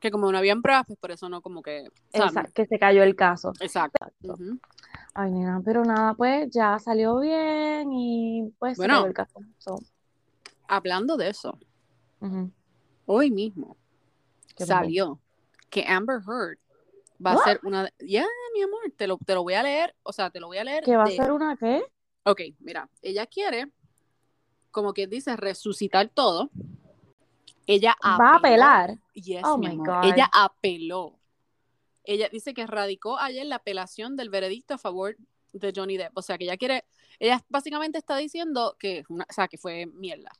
Que 0.00 0.12
como 0.12 0.30
no 0.30 0.38
habían 0.38 0.62
pruebas, 0.62 0.84
pues 0.86 0.98
por 1.00 1.10
eso 1.10 1.28
no 1.28 1.42
como 1.42 1.60
que, 1.60 1.88
o 1.88 2.16
sea, 2.16 2.26
Esa, 2.26 2.44
que 2.44 2.66
se 2.66 2.78
cayó 2.78 3.02
el 3.02 3.16
caso. 3.16 3.52
exacto. 3.60 4.06
Exacto. 4.06 4.34
Ujú. 4.34 4.58
Ay, 5.14 5.32
nena, 5.32 5.60
pero 5.64 5.84
nada, 5.84 6.14
pues 6.14 6.48
ya 6.52 6.78
salió 6.78 7.18
bien 7.18 7.92
y 7.92 8.52
pues 8.60 8.78
se 8.78 8.86
cayó 8.86 8.94
Bueno, 8.94 9.06
el 9.06 9.14
caso. 9.14 9.40
So, 9.58 9.80
hablando 10.68 11.16
de 11.16 11.30
eso, 11.30 11.58
hoy 13.06 13.30
mismo 13.32 13.76
salió 14.56 15.18
que 15.70 15.84
Amber 15.88 16.20
Heard 16.26 16.58
va 17.24 17.32
a 17.32 17.44
ser 17.44 17.60
una... 17.62 17.90
Ya, 17.98 18.26
mi 18.54 18.62
amor, 18.62 18.80
te 18.96 19.06
lo, 19.06 19.18
te 19.18 19.34
lo 19.34 19.42
voy 19.42 19.54
a 19.54 19.62
leer, 19.62 19.94
o 20.02 20.12
sea, 20.12 20.30
te 20.30 20.40
lo 20.40 20.46
voy 20.46 20.58
a 20.58 20.64
leer 20.64 20.84
¿Que 20.84 20.96
va 20.96 21.04
a 21.04 21.08
ser 21.08 21.32
una 21.32 21.56
qué? 21.56 21.84
Ok, 22.24 22.40
mira, 22.60 22.88
ella 23.02 23.26
quiere, 23.26 23.70
como 24.70 24.92
quien 24.92 25.10
dice, 25.10 25.36
resucitar 25.36 26.08
todo. 26.08 26.50
Ella 27.66 27.96
¿Va 28.02 28.32
a 28.32 28.36
apelar? 28.36 28.98
Yes, 29.14 29.42
Oh 29.44 29.58
mi 29.58 29.66
amor. 29.66 29.86
God. 29.88 30.04
Ella 30.12 30.30
apeló. 30.32 31.18
Ella 32.04 32.28
dice 32.30 32.54
que 32.54 32.66
radicó 32.66 33.18
ayer 33.18 33.46
la 33.46 33.56
apelación 33.56 34.16
del 34.16 34.30
veredicto 34.30 34.74
a 34.74 34.78
favor 34.78 35.16
de 35.52 35.72
Johnny 35.74 35.96
Depp. 35.96 36.16
O 36.16 36.22
sea, 36.22 36.38
que 36.38 36.44
ella 36.44 36.56
quiere, 36.56 36.84
ella 37.18 37.44
básicamente 37.48 37.98
está 37.98 38.16
diciendo 38.16 38.76
que, 38.78 39.04
una- 39.08 39.26
o 39.28 39.32
sea, 39.32 39.48
que 39.48 39.58
fue 39.58 39.86
mierda. 39.86 40.30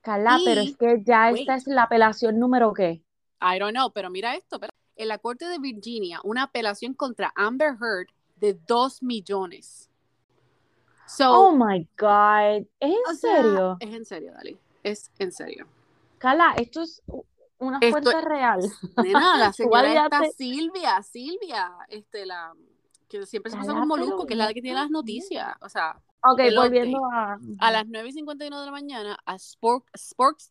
Carla, 0.00 0.38
pero 0.44 0.62
Y, 0.62 0.68
es 0.70 0.76
que 0.76 1.02
ya 1.04 1.30
wait, 1.30 1.40
esta 1.40 1.56
es 1.56 1.66
la 1.66 1.84
apelación 1.84 2.38
número 2.38 2.72
qué. 2.72 3.02
I 3.40 3.58
don't 3.58 3.72
know, 3.74 3.90
pero 3.92 4.10
mira 4.10 4.34
esto, 4.34 4.58
pero 4.58 4.72
en 4.96 5.08
la 5.08 5.18
corte 5.18 5.46
de 5.46 5.58
Virginia, 5.58 6.20
una 6.24 6.44
apelación 6.44 6.94
contra 6.94 7.32
Amber 7.36 7.74
Heard 7.80 8.08
de 8.36 8.54
2 8.66 9.02
millones. 9.02 9.90
So, 11.06 11.30
Oh 11.32 11.52
my 11.52 11.86
God. 11.98 12.66
¿Es 12.80 12.90
en 12.90 12.98
o 13.10 13.14
sea, 13.14 13.42
serio? 13.42 13.76
es 13.80 13.94
en 13.94 14.04
serio, 14.04 14.32
Dali. 14.32 14.58
Es 14.82 15.10
en 15.18 15.32
serio. 15.32 15.66
Carla, 16.18 16.54
esto 16.56 16.82
es 16.82 17.02
una 17.58 17.78
Esto, 17.80 18.00
fuente 18.02 18.20
real. 18.22 18.60
nena, 19.02 19.36
la 19.38 19.52
señora 19.52 19.82
validaste. 19.82 20.32
Silvia, 20.32 21.02
Silvia, 21.02 21.72
este, 21.88 22.24
la 22.26 22.54
que 23.08 23.24
siempre 23.26 23.50
se 23.52 23.58
pasa 23.58 23.72
con 23.74 23.86
Molusco, 23.86 24.26
que 24.26 24.34
es 24.34 24.38
la 24.38 24.52
que 24.54 24.62
tiene 24.62 24.78
las 24.80 24.90
noticias. 24.90 25.54
O 25.60 25.68
sea, 25.68 26.00
Ok, 26.26 26.40
volviendo 26.56 26.98
a 27.12 27.36
A 27.58 27.70
las 27.70 27.86
9 27.86 28.08
y 28.08 28.12
51 28.12 28.58
de 28.60 28.66
la 28.66 28.72
mañana, 28.72 29.18
a, 29.26 29.34
spok- 29.34 29.84
spokes- 29.96 30.48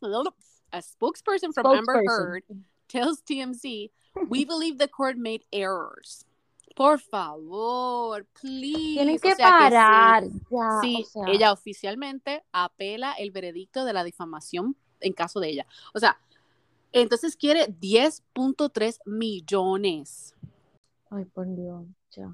a 0.71 0.81
spokesperson 0.81 1.51
from 1.51 1.65
Amber. 1.65 2.03
Heard 2.07 2.43
tells 2.87 3.23
TMZ, 3.23 3.91
we 4.29 4.45
believe 4.45 4.77
the 4.77 4.87
court 4.87 5.17
made 5.17 5.43
errors. 5.51 6.25
Por 6.75 6.99
favor, 6.99 8.25
please. 8.41 8.95
Tienen 8.95 9.15
O 9.17 9.19
que 9.19 9.35
sea 9.35 9.47
sí. 9.47 9.51
parar 9.51 10.23
ya. 10.49 10.79
Sí, 10.81 11.03
o 11.03 11.05
sea, 11.05 11.23
ella 11.27 11.51
oficialmente 11.51 12.43
apela 12.51 13.13
el 13.13 13.29
veredicto 13.31 13.85
de 13.85 13.93
la 13.93 14.03
difamación 14.03 14.75
en 14.99 15.13
caso 15.13 15.39
de 15.39 15.49
ella. 15.49 15.67
O 15.93 15.99
sea, 15.99 16.17
entonces 16.91 17.35
quiere 17.35 17.67
10.3 17.67 18.99
millones. 19.05 20.33
Ay, 21.11 21.25
por 21.25 21.45
Dios, 21.55 21.85
ya. 22.11 22.31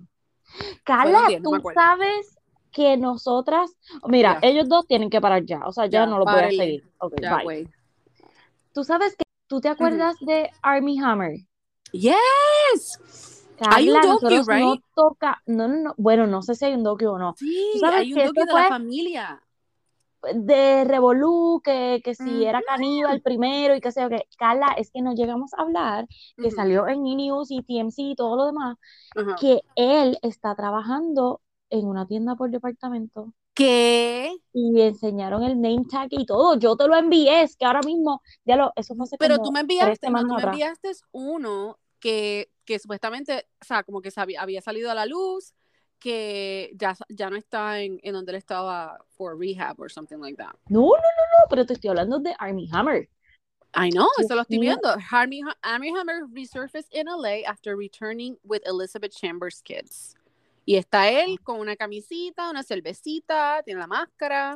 Carla, 0.83 1.19
10, 1.27 1.41
no 1.41 1.51
me 1.51 1.59
tú 1.59 1.69
sabes 1.73 2.37
que 2.71 2.95
nosotras, 2.97 3.71
mira, 4.07 4.39
Ya. 4.41 4.47
ellos 4.47 4.69
dos 4.69 4.87
tienen 4.87 5.09
que 5.09 5.19
parar 5.19 5.43
ya, 5.45 5.61
o 5.65 5.71
sea, 5.73 5.85
ya, 5.85 6.01
Ya, 6.01 6.05
no 6.05 6.17
lo 6.17 6.25
voy 6.25 6.39
a 6.39 6.49
seguir. 6.49 6.89
Ok, 6.99 7.15
Ya, 7.21 7.37
bye. 7.43 7.69
Tú 8.73 8.83
sabes 8.83 9.15
que 9.15 9.23
tú 9.47 9.59
te 9.59 9.67
acuerdas 9.67 10.15
de 10.21 10.49
Army 10.61 10.97
Hammer. 10.99 11.39
Yes. 11.91 13.45
Hay 13.67 13.89
un 13.89 13.95
Carla, 13.95 14.13
docu, 14.13 14.25
nosotros 14.25 14.47
no 14.47 14.71
right? 14.71 14.83
toca, 14.95 15.41
no, 15.45 15.67
no, 15.67 15.77
no, 15.77 15.93
bueno, 15.97 16.27
no 16.27 16.41
sé 16.41 16.55
si 16.55 16.65
hay 16.65 16.73
un 16.73 16.83
docu 16.83 17.07
o 17.07 17.17
no. 17.17 17.35
Sí, 17.37 17.71
sabes 17.79 17.99
hay 17.99 18.13
un 18.13 18.25
docu 18.25 18.45
de 18.45 18.53
la 18.53 18.67
familia. 18.69 19.43
De 20.33 20.83
Revolú, 20.83 21.61
que, 21.63 22.01
que 22.03 22.13
si 22.13 22.43
era 22.43 22.61
caníbal 22.61 23.21
primero 23.21 23.73
y 23.75 23.79
qué 23.79 23.91
sé 23.91 24.01
yo 24.01 24.09
qué. 24.09 24.25
Carla, 24.37 24.73
es 24.77 24.91
que 24.91 25.01
no 25.01 25.13
llegamos 25.13 25.53
a 25.53 25.61
hablar, 25.61 26.07
que 26.35 26.51
salió 26.51 26.89
en 26.89 27.05
E! 27.05 27.15
News 27.15 27.51
y 27.51 27.63
TMC 27.63 27.99
y 27.99 28.15
todo 28.15 28.35
lo 28.35 28.45
demás, 28.45 28.77
que 29.39 29.61
él 29.75 30.17
está 30.21 30.55
trabajando 30.55 31.41
en 31.69 31.87
una 31.87 32.05
tienda 32.05 32.35
por 32.35 32.49
departamento 32.49 33.33
¿Qué? 33.59 34.35
y 34.53 34.81
enseñaron 34.81 35.43
el 35.43 35.59
name 35.61 35.85
tag 35.89 36.07
y 36.11 36.25
todo. 36.25 36.57
Yo 36.57 36.75
te 36.75 36.87
lo 36.87 36.95
envié, 36.95 37.43
es 37.43 37.55
que 37.55 37.65
ahora 37.65 37.81
mismo, 37.81 38.21
ya 38.45 38.55
lo, 38.55 38.73
eso 38.75 38.95
fue 38.95 39.03
hace 39.03 39.17
Pero 39.17 39.35
como 39.35 39.47
tú 39.47 39.51
me 39.53 39.59
enviaste, 39.61 40.09
no, 40.09 40.21
tú 40.21 40.35
me 40.35 40.43
enviaste 40.43 40.91
uno 41.11 41.77
que, 41.99 42.49
que 42.65 42.79
supuestamente, 42.79 43.47
o 43.61 43.65
sea, 43.65 43.83
como 43.83 44.01
que 44.01 44.11
sabía- 44.11 44.41
había 44.41 44.61
salido 44.61 44.89
a 44.89 44.95
la 44.95 45.05
luz, 45.05 45.53
que 45.99 46.71
ya, 46.75 46.95
ya 47.09 47.29
no 47.29 47.35
está 47.35 47.81
en, 47.81 47.99
en 48.03 48.13
donde 48.13 48.31
él 48.31 48.37
estaba 48.37 48.97
for 49.09 49.37
rehab 49.37 49.79
or 49.79 49.91
something 49.91 50.17
like 50.17 50.37
that. 50.37 50.53
No, 50.69 50.79
no, 50.81 50.87
no, 50.87 50.89
no, 51.39 51.49
pero 51.49 51.65
te 51.65 51.73
estoy 51.73 51.89
hablando 51.89 52.19
de 52.19 52.33
Army 52.39 52.69
Hammer. 52.71 53.09
I 53.75 53.91
know, 53.91 54.07
eso 54.17 54.33
lo 54.33 54.41
estoy 54.41 54.57
viendo. 54.59 54.89
Army, 55.11 55.41
Army 55.61 55.89
Hammer 55.89 56.25
resurfaced 56.33 56.91
in 56.91 57.05
LA 57.07 57.43
after 57.45 57.75
returning 57.75 58.37
with 58.43 58.61
Elizabeth 58.65 59.11
Chambers 59.11 59.61
kids. 59.61 60.15
Y 60.69 60.75
está 60.75 61.09
él 61.09 61.39
con 61.41 61.59
una 61.59 61.75
camisita, 61.75 62.47
una 62.47 62.61
cervecita, 62.61 63.63
tiene 63.65 63.79
la 63.79 63.87
máscara. 63.87 64.55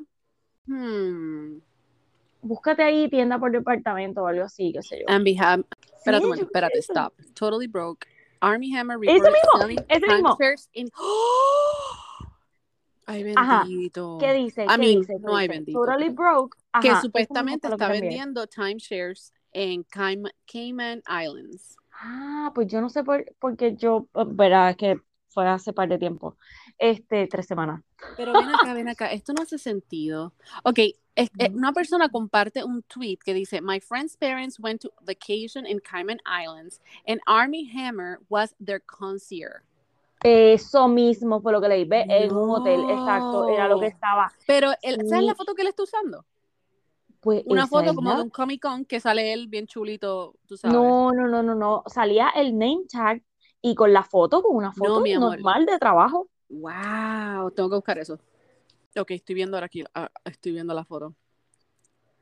Hmm. 0.67 1.58
Búscate 2.39 2.84
ahí 2.84 3.10
tienda 3.10 3.39
por 3.39 3.51
departamento 3.51 4.22
o 4.22 4.27
algo 4.27 4.43
así, 4.43 4.72
qué 4.72 4.84
sé 4.84 5.00
yo. 5.00 5.05
And 5.08 5.25
Beham- 5.25 5.65
Espérate 5.96 6.25
Sí, 6.36 6.41
espérate, 6.41 6.77
eso. 6.77 6.93
stop. 6.93 7.13
Totally 7.34 7.65
broke. 7.65 8.05
Army 8.41 8.77
Hammer 8.77 9.00
Ese 9.01 9.12
reported 9.12 9.67
mismo, 9.67 9.98
mismo. 9.98 10.38
in... 10.74 10.91
Ay, 13.08 13.34
Ajá, 13.36 13.63
bendito. 13.63 14.17
¿Qué 14.20 14.34
dice? 14.34 14.65
I 14.65 14.67
¿Qué 14.67 14.77
mean, 14.77 15.00
dice? 15.00 15.13
¿Qué 15.13 15.20
no 15.20 15.36
hay 15.36 15.48
bendito, 15.48 15.79
Totally 15.79 16.10
broke. 16.10 16.55
que 16.79 16.89
Ajá, 16.89 17.00
eso 17.00 17.08
supuestamente 17.08 17.67
está 17.70 17.88
que 17.88 18.01
vendiendo 18.01 18.46
timeshares 18.46 19.34
en 19.51 19.84
Cayman, 19.84 21.01
Islands. 21.08 21.75
Ah, 21.91 22.51
pues 22.53 22.67
yo 22.67 22.82
no 22.82 22.89
sé 22.89 23.03
por, 23.03 23.25
porque 23.39 23.75
yo, 23.75 24.08
oh, 24.12 24.25
verá, 24.27 24.75
que 24.75 25.01
fue 25.34 25.48
hace 25.48 25.74
par 25.74 25.90
de 25.90 25.98
tiempo, 25.98 26.38
este, 26.78 27.28
tres 27.28 27.46
semanas. 27.48 27.82
Pero 28.16 28.34
ven 28.34 28.50
acá, 28.50 28.74
ven 28.74 28.88
acá, 28.90 29.12
esto 29.12 29.34
no 29.34 29.42
hace 29.42 29.58
sentido. 29.58 30.34
Ok, 30.63 30.80
es- 31.16 31.32
eh, 31.40 31.50
una 31.54 31.72
persona 31.74 32.10
comparte 32.10 32.63
un 32.63 32.84
tweet 32.84 33.18
que 33.24 33.34
dice, 33.34 33.62
My 33.62 33.80
friend's 33.80 34.16
parents 34.16 34.60
went 34.60 34.82
to 34.82 34.92
vacation 35.02 35.66
in 35.66 35.80
Cayman 35.80 36.20
Islands 36.25 36.80
and 37.08 37.20
Army 37.25 37.70
Hammer 37.75 38.20
was 38.30 38.56
their 38.63 38.82
concierge. 38.82 39.63
Eso 40.24 40.88
mismo 40.88 41.42
fue 41.42 41.52
lo 41.52 41.60
que 41.60 41.68
leí, 41.68 41.84
ve, 41.84 42.06
en 42.08 42.34
un 42.34 42.50
hotel, 42.52 42.86
exacto, 42.90 43.50
era 43.50 43.68
lo 43.68 43.78
que 43.80 43.88
No. 43.90 43.94
estaba. 43.96 44.32
Pero, 44.48 44.72
¿sabes 44.82 45.10
Sí. 45.10 45.25
la 45.25 45.36
foto 45.36 45.54
que 45.54 45.63
él 45.63 45.68
está 45.68 45.84
usando? 45.84 46.24
Pues 47.20 47.44
Una 47.46 47.68
foto 47.68 47.94
como 47.96 48.16
de 48.16 48.22
un 48.24 48.30
Comic 48.30 48.62
Con 48.62 48.86
que 48.86 49.00
sale 49.00 49.32
él 49.34 49.48
bien 49.48 49.66
chulito, 49.66 50.36
tú 50.46 50.58
sabes. 50.58 50.75
No, 50.75 51.12
no, 51.12 51.28
no, 51.28 51.42
no, 51.42 51.56
no, 51.56 51.84
salía 51.88 52.30
el 52.36 52.52
name 52.58 52.82
tag 52.92 53.22
y 53.63 53.75
con 53.75 53.93
la 53.93 54.03
foto, 54.03 54.43
con 54.43 54.55
una 54.55 54.74
foto 54.74 55.01
normal 55.01 55.65
de 55.65 55.79
trabajo. 55.79 56.27
Wow, 56.50 57.50
tengo 57.51 57.70
que 57.70 57.75
buscar 57.75 57.98
eso. 57.98 58.20
Ok, 58.96 59.12
estoy 59.12 59.34
viendo 59.36 59.55
ahora 59.58 59.65
aquí, 59.65 59.84
ah, 59.96 60.10
estoy 60.25 60.51
viendo 60.51 60.74
la 60.74 60.84
foto. 60.84 61.15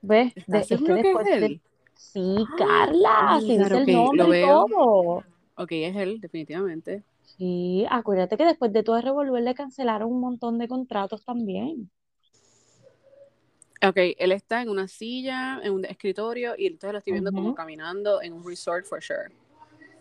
¿Ves? 0.04 0.32
¿Estás 0.36 0.70
De- 0.70 0.76
es 0.76 0.82
que 0.82 1.12
es 1.12 1.42
de-? 1.42 1.62
Sí, 1.96 2.46
Carla, 2.58 3.40
dice 3.42 3.56
el 3.56 3.72
ok, 3.74 3.88
lo 4.16 4.26
nombre 4.26 4.30
y 4.30 4.32
veo. 4.32 4.66
todo. 4.70 5.24
Ok, 5.58 5.72
es 5.72 5.96
él, 5.96 6.22
definitivamente. 6.22 7.04
Sí, 7.24 7.86
acuérdate 7.90 8.38
que 8.38 8.46
después 8.46 8.72
de 8.72 8.84
todo 8.84 8.98
el 8.98 9.04
revolver 9.04 9.42
le 9.42 9.56
cancelaron 9.56 10.12
un 10.12 10.22
montón 10.22 10.60
de 10.60 10.68
contratos 10.68 11.26
también. 11.26 11.90
Ok, 13.84 13.98
él 13.98 14.32
está 14.32 14.62
en 14.62 14.70
una 14.70 14.88
silla, 14.88 15.60
en 15.64 15.74
un 15.74 15.86
escritorio, 15.86 16.54
y 16.56 16.68
entonces 16.68 16.94
lo 16.94 16.98
estoy 17.00 17.14
viendo 17.14 17.32
como 17.32 17.56
caminando 17.56 18.22
en 18.22 18.34
un 18.34 18.46
resort 18.48 18.86
for 18.86 19.02
sure. 19.02 19.32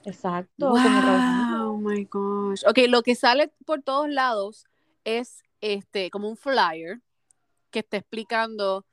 Exacto. 0.04 0.70
Wow, 0.70 1.78
my 1.78 2.04
gosh. 2.04 2.62
Ok, 2.66 2.78
lo 2.88 3.02
que 3.02 3.14
sale 3.14 3.52
por 3.64 3.82
todos 3.82 4.08
lados 4.08 4.66
es 5.04 5.42
este 5.60 6.10
como 6.10 6.28
un 6.28 6.36
flyer 6.36 7.00
que 7.70 7.80
está 7.80 7.98
explicando 7.98 8.86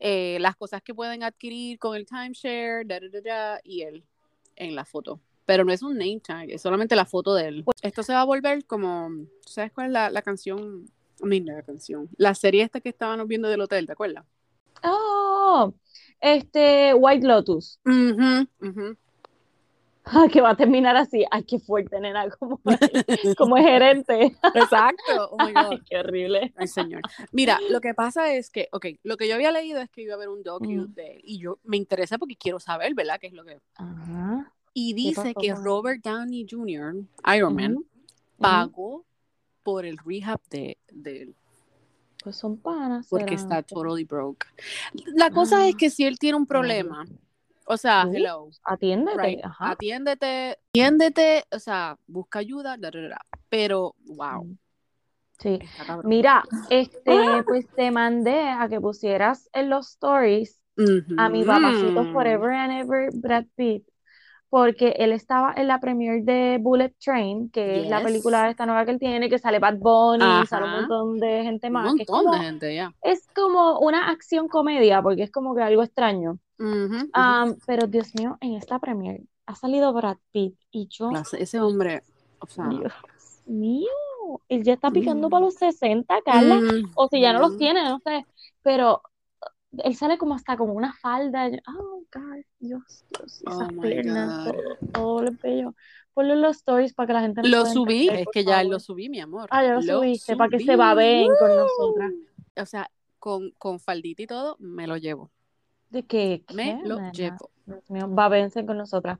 eh, 0.00 0.38
las 0.40 0.56
cosas 0.56 0.82
que 0.82 0.94
pueden 0.94 1.22
adquirir 1.22 1.78
con 1.78 1.96
el 1.96 2.06
timeshare, 2.06 2.84
da, 2.84 3.00
da, 3.00 3.08
da, 3.08 3.20
da, 3.20 3.60
y 3.62 3.82
él 3.82 4.04
en 4.56 4.74
la 4.74 4.84
foto. 4.84 5.20
Pero 5.46 5.64
no 5.64 5.72
es 5.72 5.82
un 5.82 5.98
name 5.98 6.20
tag, 6.20 6.50
es 6.50 6.62
solamente 6.62 6.96
la 6.96 7.04
foto 7.04 7.34
de 7.34 7.48
él. 7.48 7.64
Esto 7.82 8.02
se 8.02 8.14
va 8.14 8.22
a 8.22 8.24
volver 8.24 8.64
como, 8.64 9.08
¿tú 9.42 9.48
¿sabes 9.50 9.72
cuál 9.72 9.88
es 9.88 9.92
la, 9.92 10.10
la 10.10 10.22
canción? 10.22 10.90
Mean, 11.20 11.46
la 11.46 11.62
canción. 11.62 12.08
La 12.16 12.34
serie 12.34 12.62
esta 12.62 12.80
que 12.80 12.88
estábamos 12.88 13.28
viendo 13.28 13.48
del 13.48 13.60
hotel, 13.60 13.86
¿te 13.86 13.92
acuerdas? 13.92 14.24
Oh, 14.82 15.72
este 16.20 16.94
White 16.94 17.26
Lotus. 17.26 17.78
Ah, 20.06 20.26
que 20.32 20.40
va 20.40 20.50
a 20.50 20.56
terminar 20.56 20.96
así. 20.96 21.24
Ay, 21.30 21.44
qué 21.44 21.58
fuerte, 21.58 21.98
nena, 22.00 22.28
como, 22.30 22.60
como 23.38 23.56
gerente. 23.56 24.36
Exacto. 24.54 25.30
Oh 25.30 25.36
my 25.44 25.52
God. 25.54 25.72
Ay, 25.72 25.80
qué 25.88 25.98
horrible. 25.98 26.52
Ay, 26.56 26.66
señor. 26.68 27.00
Mira, 27.32 27.58
lo 27.70 27.80
que 27.80 27.94
pasa 27.94 28.32
es 28.34 28.50
que, 28.50 28.68
ok, 28.72 28.86
lo 29.02 29.16
que 29.16 29.28
yo 29.28 29.34
había 29.34 29.50
leído 29.50 29.80
es 29.80 29.88
que 29.90 30.02
iba 30.02 30.12
a 30.14 30.16
haber 30.16 30.28
un 30.28 30.42
docu 30.42 30.86
de 30.88 31.12
él, 31.16 31.20
y 31.24 31.38
yo 31.38 31.58
me 31.64 31.76
interesa 31.76 32.18
porque 32.18 32.36
quiero 32.36 32.60
saber, 32.60 32.94
¿verdad? 32.94 33.18
¿Qué 33.20 33.28
es 33.28 33.32
lo 33.32 33.44
que... 33.44 33.60
Ajá. 33.76 34.52
Y 34.74 34.92
dice 34.94 35.34
que? 35.40 35.54
Robert 35.54 36.02
Downey 36.02 36.46
Jr., 36.50 36.96
Iron 37.36 37.54
Man, 37.54 37.78
pagó 38.38 39.04
por 39.62 39.86
el 39.86 39.96
rehab 39.98 40.40
de, 40.50 40.76
de 40.90 41.22
él, 41.22 41.34
Pues 42.22 42.36
son 42.36 42.58
panas. 42.58 43.06
porque 43.08 43.34
está 43.34 43.62
totally 43.62 44.04
broke. 44.04 44.46
La 45.14 45.30
cosa 45.30 45.66
es 45.68 45.74
Ah, 45.74 45.78
que 45.78 45.90
si 45.90 46.04
él 46.04 46.18
tiene 46.18 46.36
un 46.36 46.46
problema, 46.46 47.06
o 47.66 47.76
sea, 47.76 48.06
Sí. 48.10 48.16
hello, 48.18 48.50
Atiéndete. 48.64 49.18
right, 49.22 49.44
Ajá. 49.44 49.70
atiéndete, 49.72 50.58
atiéndete, 50.70 51.44
o 51.52 51.58
sea, 51.58 51.96
busca 52.06 52.38
ayuda, 52.40 52.76
da, 52.76 52.90
da, 52.90 53.00
da, 53.00 53.08
da. 53.08 53.20
pero, 53.48 53.94
wow, 54.06 54.44
Mm. 54.44 54.58
Sí. 55.40 55.58
Mira, 56.04 56.44
este, 56.70 57.42
pues 57.46 57.66
te 57.74 57.90
mandé 57.90 58.48
a 58.48 58.68
que 58.68 58.80
pusieras 58.80 59.48
en 59.52 59.68
los 59.68 59.90
stories 59.90 60.60
a 61.18 61.28
mi 61.28 61.44
papacito. 61.44 62.04
Forever 62.12 62.52
and 62.52 62.72
Ever 62.72 63.10
Brad 63.12 63.44
Pitt, 63.56 63.84
porque 64.54 64.90
él 64.98 65.10
estaba 65.10 65.52
en 65.56 65.66
la 65.66 65.80
premiere 65.80 66.22
de 66.22 66.58
Bullet 66.60 66.94
Train, 67.04 67.50
que 67.50 67.80
es 67.80 67.90
la 67.90 68.00
película 68.04 68.48
esta 68.48 68.66
nueva 68.66 68.84
que 68.84 68.92
él 68.92 69.00
tiene, 69.00 69.28
que 69.28 69.40
sale 69.40 69.58
Bad 69.58 69.78
Bunny, 69.78 70.46
sale 70.46 70.66
un 70.66 70.70
Ajá. 70.70 70.80
montón 70.82 71.18
de 71.18 71.42
gente 71.42 71.66
Un 71.66 71.72
más, 71.72 71.96
que 71.96 72.04
es 72.04 72.08
montón 72.08 72.24
como, 72.26 72.38
de 72.38 72.44
gente, 72.44 72.74
ya. 72.76 72.94
es 73.02 73.26
como 73.34 73.80
una 73.80 74.10
acción 74.10 74.46
comedia, 74.46 75.02
porque 75.02 75.24
es 75.24 75.32
como 75.32 75.56
que 75.56 75.62
algo 75.62 75.82
extraño. 75.82 76.38
Am, 77.14 77.56
pero 77.66 77.88
Dios 77.88 78.14
mío, 78.14 78.38
en 78.40 78.54
esta 78.54 78.78
premiere 78.78 79.24
ha 79.46 79.56
salido 79.56 79.92
Brad 79.92 80.18
Pitt 80.30 80.54
y 80.70 80.86
yo, 80.86 81.10
ese 81.36 81.58
hombre, 81.58 82.04
o 82.38 82.46
sea, 82.46 82.68
Dios 82.68 82.92
mío, 83.46 83.90
él 84.48 84.62
ya 84.62 84.74
está 84.74 84.92
picando 84.92 85.30
para 85.30 85.46
los 85.46 85.54
60, 85.54 86.14
Carla, 86.24 86.60
o 86.94 87.08
si 87.08 87.20
ya 87.20 87.32
no 87.32 87.40
los 87.40 87.58
tiene, 87.58 87.82
no 87.82 87.98
sé, 88.04 88.24
pero 88.62 89.02
él 89.82 89.94
sale 89.96 90.18
como 90.18 90.34
hasta 90.34 90.56
como 90.56 90.74
una 90.74 90.92
falda, 90.92 91.48
yo, 91.48 91.58
oh 91.68 92.02
God, 92.12 92.42
Dios, 92.58 93.04
Dios, 93.10 93.42
Oh 93.46 93.50
esas 93.50 93.72
my 93.72 93.80
piernas, 93.80 94.44
todo, 94.44 94.76
todo 94.92 95.22
lo 95.22 95.32
bello. 95.42 95.74
Ponlo 96.12 96.34
en 96.34 96.42
los 96.42 96.56
stories 96.58 96.94
para 96.94 97.06
que 97.08 97.12
la 97.14 97.20
gente 97.22 97.42
Lo 97.42 97.60
pueda 97.62 97.72
subí, 97.72 98.02
entender, 98.02 98.20
es 98.22 98.26
que 98.32 98.44
ya 98.44 98.62
lo 98.62 98.78
subí, 98.78 99.08
mi 99.08 99.20
amor. 99.20 99.48
Ah, 99.50 99.64
ya 99.64 99.74
lo 99.74 99.80
Lo 99.80 99.98
subiste, 99.98 100.36
para 100.36 100.50
que 100.50 100.58
se 100.60 100.64
subí. 100.66 100.76
babeen 100.76 101.28
con 101.40 101.56
nosotras. 101.56 102.12
O 102.56 102.66
sea, 102.66 102.90
con, 103.18 103.50
con 103.58 103.80
faldita 103.80 104.22
y 104.22 104.26
todo, 104.28 104.56
me 104.60 104.86
lo 104.86 104.96
llevo. 104.96 105.30
¿De 105.90 106.04
qué? 106.04 106.44
Me 106.54 106.80
¿Qué, 106.82 106.88
lo 106.88 106.96
nena? 106.96 107.12
llevo. 107.12 107.50
Dios 107.66 107.90
mío, 107.90 108.06
babéense 108.08 108.64
con 108.64 108.76
nosotras. 108.78 109.18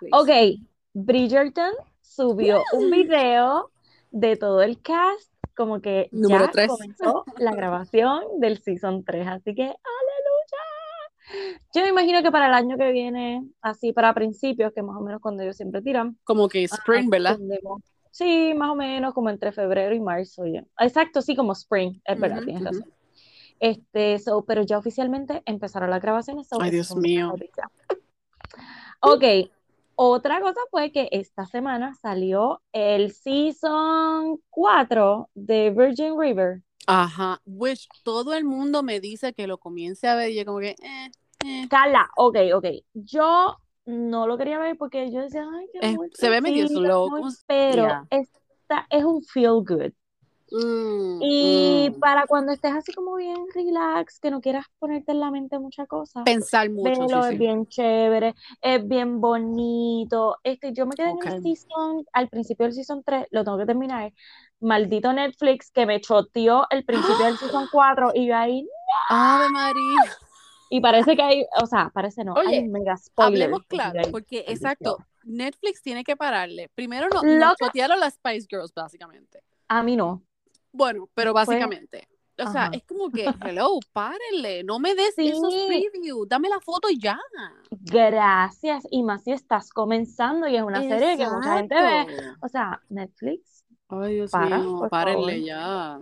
please. 0.00 0.10
Ok, 0.12 0.60
Bridgerton 0.92 1.72
subió 2.00 2.62
un 2.72 2.90
video 2.90 3.70
de 4.10 4.36
todo 4.36 4.62
el 4.62 4.80
cast, 4.80 5.30
como 5.54 5.80
que 5.80 6.08
Número 6.12 6.48
ya 6.48 6.50
tres. 6.50 6.72
comenzó 6.72 7.24
la 7.38 7.52
grabación 7.56 8.22
del 8.40 8.58
Season 8.62 9.04
3, 9.04 9.26
así 9.28 9.54
que 9.54 9.62
aleluya. 9.62 10.64
Yo 11.74 11.82
me 11.82 11.88
imagino 11.88 12.22
que 12.22 12.30
para 12.30 12.46
el 12.48 12.54
año 12.54 12.76
que 12.76 12.92
viene, 12.92 13.42
así 13.62 13.92
para 13.92 14.14
principios, 14.14 14.72
que 14.74 14.82
más 14.82 14.96
o 14.96 15.00
menos 15.00 15.20
cuando 15.20 15.42
ellos 15.42 15.56
siempre 15.56 15.82
tiran, 15.82 16.16
Como 16.24 16.48
que 16.48 16.64
ah, 16.70 16.76
spring, 16.76 17.10
¿verdad? 17.10 17.38
Sí, 18.10 18.54
más 18.54 18.70
o 18.70 18.76
menos 18.76 19.12
como 19.12 19.28
entre 19.30 19.50
febrero 19.52 19.94
y 19.94 20.00
marzo 20.00 20.46
ya. 20.46 20.62
Exacto, 20.78 21.20
sí, 21.20 21.34
como 21.34 21.52
spring, 21.52 22.00
es 22.04 22.20
verdad, 22.20 22.36
Ujú, 22.38 22.44
tienes 22.44 22.64
razón. 22.64 22.88
Este, 23.60 24.18
so, 24.18 24.44
pero 24.44 24.62
ya 24.62 24.78
oficialmente 24.78 25.42
empezaron 25.46 25.90
las 25.90 26.02
grabaciones. 26.02 26.48
so, 26.48 26.58
Ay, 26.60 26.70
Dios 26.70 26.94
mío. 26.96 27.32
Ok, 29.00 29.24
otra 29.96 30.40
cosa 30.40 30.60
fue 30.70 30.92
que 30.92 31.08
esta 31.12 31.46
semana 31.46 31.94
salió 32.00 32.62
el 32.72 33.12
season 33.12 34.40
4 34.50 35.30
de 35.34 35.70
Virgin 35.70 36.18
River. 36.18 36.62
Ajá, 36.86 37.40
which 37.46 37.88
todo 38.02 38.34
el 38.34 38.44
mundo 38.44 38.82
me 38.82 39.00
dice 39.00 39.32
que 39.32 39.46
lo 39.46 39.58
comience 39.58 40.06
a 40.06 40.14
ver 40.14 40.30
y 40.30 40.36
yo 40.36 40.44
como 40.44 40.58
que, 40.58 40.70
eh, 40.70 41.10
eh. 41.44 41.66
Carla, 41.70 42.10
ok, 42.16 42.36
ok. 42.54 42.66
Yo 42.92 43.56
no 43.86 44.26
lo 44.26 44.36
quería 44.36 44.58
ver 44.58 44.76
porque 44.76 45.10
yo 45.10 45.20
decía, 45.20 45.46
ay, 45.50 45.66
qué 45.72 45.78
Es- 45.80 45.98
se 46.14 46.28
ve 46.28 46.40
medio 46.40 46.68
slow, 46.68 47.10
pero 47.46 47.82
yeah. 47.82 48.06
esta 48.10 48.86
es 48.90 49.04
un 49.04 49.22
feel 49.22 49.62
good. 49.66 49.92
Mm, 50.56 51.18
Y 51.20 51.90
mm. 51.90 51.98
para 51.98 52.26
cuando 52.26 52.52
estés 52.52 52.72
así 52.72 52.92
como 52.92 53.16
bien 53.16 53.36
relax, 53.54 54.20
que 54.20 54.30
no 54.30 54.40
quieras 54.40 54.66
ponerte 54.78 55.10
en 55.12 55.18
la 55.20 55.30
mente 55.32 55.58
muchas 55.58 55.88
cosas, 55.88 56.22
Pensar 56.24 56.70
mucho, 56.70 56.90
velo, 57.06 57.22
sí, 57.22 57.28
es 57.28 57.28
sí. 57.30 57.36
bien 57.38 57.66
chévere, 57.66 58.34
es 58.62 58.86
bien 58.86 59.20
bonito. 59.20 60.36
Este, 60.44 60.72
yo 60.72 60.86
me 60.86 60.94
quedé 60.94 61.08
en 61.10 61.16
Ok. 61.16 61.26
el 61.26 61.42
season, 61.42 62.04
al 62.12 62.28
principio 62.28 62.66
del 62.66 62.72
season 62.74 63.02
3, 63.04 63.26
lo 63.30 63.42
tengo 63.44 63.58
que 63.58 63.66
terminar. 63.66 64.12
Maldito 64.60 65.12
Netflix 65.12 65.70
que 65.72 65.86
me 65.86 66.00
choteó 66.00 66.66
el 66.70 66.84
principio 66.84 67.24
del 67.26 67.36
season 67.36 67.66
4 67.72 68.12
y 68.14 68.26
yo 68.28 68.36
ahí, 68.36 68.66
Ave 69.10 69.48
María. 69.50 70.12
y 70.70 70.80
parece 70.80 71.16
que 71.16 71.22
hay, 71.22 71.44
o 71.60 71.66
sea, 71.66 71.90
parece 71.92 72.24
no, 72.24 72.34
hay 72.36 72.46
Oye, 72.46 72.60
un 72.60 72.70
mega 72.70 72.96
spoiler. 72.96 73.42
Hablemos 73.44 73.66
claro, 73.66 74.00
porque 74.12 74.44
exacto, 74.46 74.98
Netflix 75.24 75.82
tiene 75.82 76.04
que 76.04 76.16
pararle. 76.16 76.70
Primero 76.74 77.08
no, 77.08 77.16
Loca. 77.22 77.26
nos 77.38 77.56
chotearon 77.56 77.98
las 77.98 78.14
Spice 78.14 78.46
Girls, 78.48 78.72
básicamente. 78.72 79.40
A 79.68 79.82
mí 79.82 79.96
no. 79.96 80.22
Bueno, 80.74 81.08
pero 81.14 81.32
básicamente. 81.32 82.06
O 82.36 82.50
sea, 82.50 82.64
Ajá. 82.64 82.70
es 82.74 82.82
como 82.82 83.10
que, 83.10 83.24
hello, 83.58 83.78
párenle, 83.92 84.64
no 84.64 84.80
me 84.80 84.94
des 84.96 85.14
esos 85.16 85.54
Sí. 85.54 85.66
previews, 85.68 86.28
dame 86.28 86.48
la 86.48 86.58
foto 86.60 86.90
y 86.90 86.98
ya. 86.98 87.16
Gracias. 87.70 88.84
Y 88.90 89.02
más 89.04 89.22
si 89.22 89.30
estás 89.32 89.70
comenzando 89.70 90.48
y 90.48 90.56
es 90.56 90.62
una 90.62 90.82
serie 90.82 91.16
que 91.16 91.28
mucha 91.28 91.56
gente 91.58 91.74
ve. 91.74 92.06
O 92.40 92.48
sea, 92.48 92.80
Netflix, 92.88 93.64
Ay, 93.88 94.14
Dios 94.14 94.30
Para, 94.32 94.58
mío, 94.58 94.88
párenle 94.90 95.34
favor. 95.34 95.46
ya. 95.46 96.00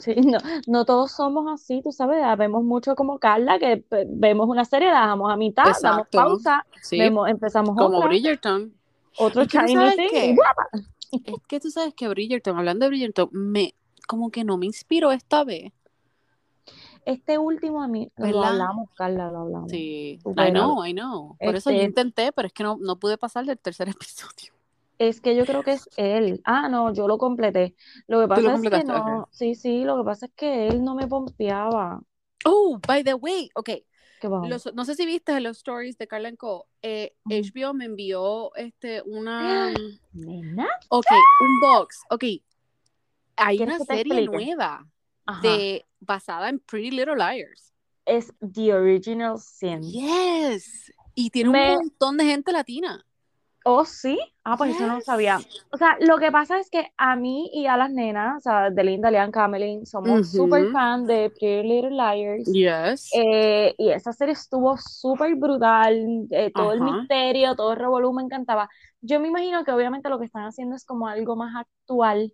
Sí, 0.00 0.14
no, 0.22 0.38
no 0.66 0.84
todos 0.84 1.12
somos 1.12 1.46
así, 1.52 1.80
tú 1.82 1.92
sabes, 1.92 2.18
vemos 2.38 2.64
mucho 2.64 2.96
como 2.96 3.18
Carla, 3.18 3.58
que 3.58 3.84
vemos 4.08 4.48
una 4.48 4.64
serie, 4.64 4.88
la 4.90 5.02
dejamos 5.02 5.30
a 5.30 5.36
mitad, 5.36 5.66
damos 5.82 6.08
pausa, 6.08 6.66
Sí, 6.80 6.98
vemos, 6.98 7.28
empezamos 7.28 7.76
como 7.76 7.98
otra, 7.98 8.08
Bridgerton. 8.08 8.72
otro 9.18 9.42
Es 9.42 9.48
que 9.48 10.34
es 11.12 11.34
que 11.46 11.60
tú 11.60 11.70
sabes 11.70 11.92
que 11.94 12.08
Bridgerton, 12.08 12.56
hablando 12.58 12.86
de 12.86 12.88
Bridgerton, 12.88 13.28
me, 13.30 13.74
como 14.12 14.30
que 14.30 14.44
no 14.44 14.58
me 14.58 14.66
inspiró 14.66 15.10
esta 15.10 15.42
vez. 15.42 15.72
Este 17.06 17.38
último 17.38 17.82
a 17.82 17.88
mí, 17.88 18.10
lo 18.16 18.26
¿Verdad? 18.26 18.50
hablamos, 18.50 18.90
Carla, 18.94 19.30
lo 19.30 19.38
hablamos. 19.40 19.70
Sí, 19.70 20.18
I 20.36 20.50
know, 20.50 20.84
I 20.84 20.92
know. 20.92 21.34
Por 21.38 21.56
eso 21.56 21.70
yo 21.70 21.76
Este- 21.76 21.88
intenté, 21.88 22.30
pero 22.30 22.46
es 22.46 22.52
que 22.52 22.62
no, 22.62 22.76
no 22.78 22.98
pude 22.98 23.16
pasar 23.16 23.46
del 23.46 23.58
tercer 23.58 23.86
episodio. 23.98 24.52
Es 24.98 25.22
que 25.22 25.34
yo 25.34 25.46
creo 25.46 25.62
que 25.62 25.72
es 25.72 25.88
él. 25.96 26.42
Ah, 26.44 26.68
no, 26.68 26.92
yo 26.92 27.08
lo 27.08 27.16
completé. 27.16 27.74
Lo 28.06 28.18
que 28.18 28.24
lo 28.24 28.28
pasa 28.28 28.54
es 28.54 28.70
que 28.70 28.84
no, 28.84 29.28
sí, 29.32 29.54
sí, 29.54 29.82
lo 29.84 29.96
que 29.96 30.04
pasa 30.04 30.26
es 30.26 30.32
que 30.36 30.68
él 30.68 30.84
no 30.84 30.94
me 30.94 31.08
pompeaba. 31.08 32.02
Oh, 32.44 32.78
by 32.86 33.02
the 33.02 33.14
way, 33.14 33.48
ok. 33.54 33.70
Los- 34.46 34.72
no 34.74 34.84
sé 34.84 34.94
si 34.94 35.06
viste 35.06 35.40
los 35.40 35.56
stories 35.56 35.96
de 35.96 36.06
Carla 36.06 36.30
Co. 36.36 36.66
Eh, 36.82 37.14
Ujú. 37.24 37.34
HBO 37.34 37.74
me 37.74 37.86
envió 37.86 38.54
este 38.56 39.02
una 39.06 39.72
Nena, 40.12 40.68
ok, 40.90 41.06
un 41.40 41.60
box. 41.60 42.02
Ok. 42.10 42.24
Hay 43.36 43.56
¿Quieres 43.56 43.76
una 43.76 43.84
serie 43.84 44.20
explique? 44.24 44.46
nueva 44.46 44.86
Ajá. 45.26 45.40
de 45.42 45.84
basada 46.00 46.48
en 46.48 46.58
Pretty 46.60 46.90
Little 46.90 47.16
Liars. 47.16 47.72
Es 48.04 48.32
The 48.40 48.74
Original 48.74 49.38
Sin. 49.38 49.82
Yes. 49.82 50.92
Y 51.14 51.30
tiene 51.30 51.50
Me- 51.50 51.72
un 51.76 51.78
montón 51.84 52.16
de 52.16 52.24
gente 52.24 52.52
latina. 52.52 53.04
¿Oh, 53.64 53.84
sí? 53.84 54.18
Ah, 54.42 54.56
pues 54.56 54.74
eso 54.74 54.88
no 54.88 54.94
lo 54.94 54.98
Yes. 54.98 55.04
sabía. 55.04 55.38
O 55.70 55.76
sea, 55.76 55.96
lo 56.00 56.18
que 56.18 56.32
pasa 56.32 56.58
es 56.58 56.68
que 56.68 56.92
a 56.96 57.14
mí 57.14 57.48
y 57.54 57.66
a 57.66 57.76
las 57.76 57.92
nenas, 57.92 58.38
o 58.38 58.40
sea, 58.40 58.70
de 58.70 58.82
Linda, 58.82 59.08
Leanne, 59.08 59.30
Camelin, 59.30 59.86
somos 59.86 60.10
Ujú. 60.10 60.24
súper 60.48 60.72
fan 60.72 61.06
de 61.06 61.30
Pretty 61.30 61.62
Little 61.68 61.90
Liars. 61.90 62.52
Yes. 62.52 63.10
Eh, 63.14 63.72
y 63.78 63.90
esa 63.90 64.12
serie 64.12 64.32
estuvo 64.32 64.76
súper 64.78 65.36
brutal, 65.36 66.26
eh, 66.32 66.50
todo 66.52 66.72
el 66.72 66.82
Ajá. 66.82 66.92
misterio, 66.98 67.54
todo 67.54 67.72
el 67.74 67.78
revolú 67.78 68.12
me 68.12 68.24
encantaba. 68.24 68.68
Yo 69.00 69.20
me 69.20 69.28
imagino 69.28 69.62
que 69.64 69.70
obviamente 69.70 70.08
lo 70.08 70.18
que 70.18 70.24
están 70.24 70.44
haciendo 70.44 70.74
es 70.74 70.84
como 70.84 71.06
algo 71.06 71.36
más 71.36 71.54
actual 71.54 72.32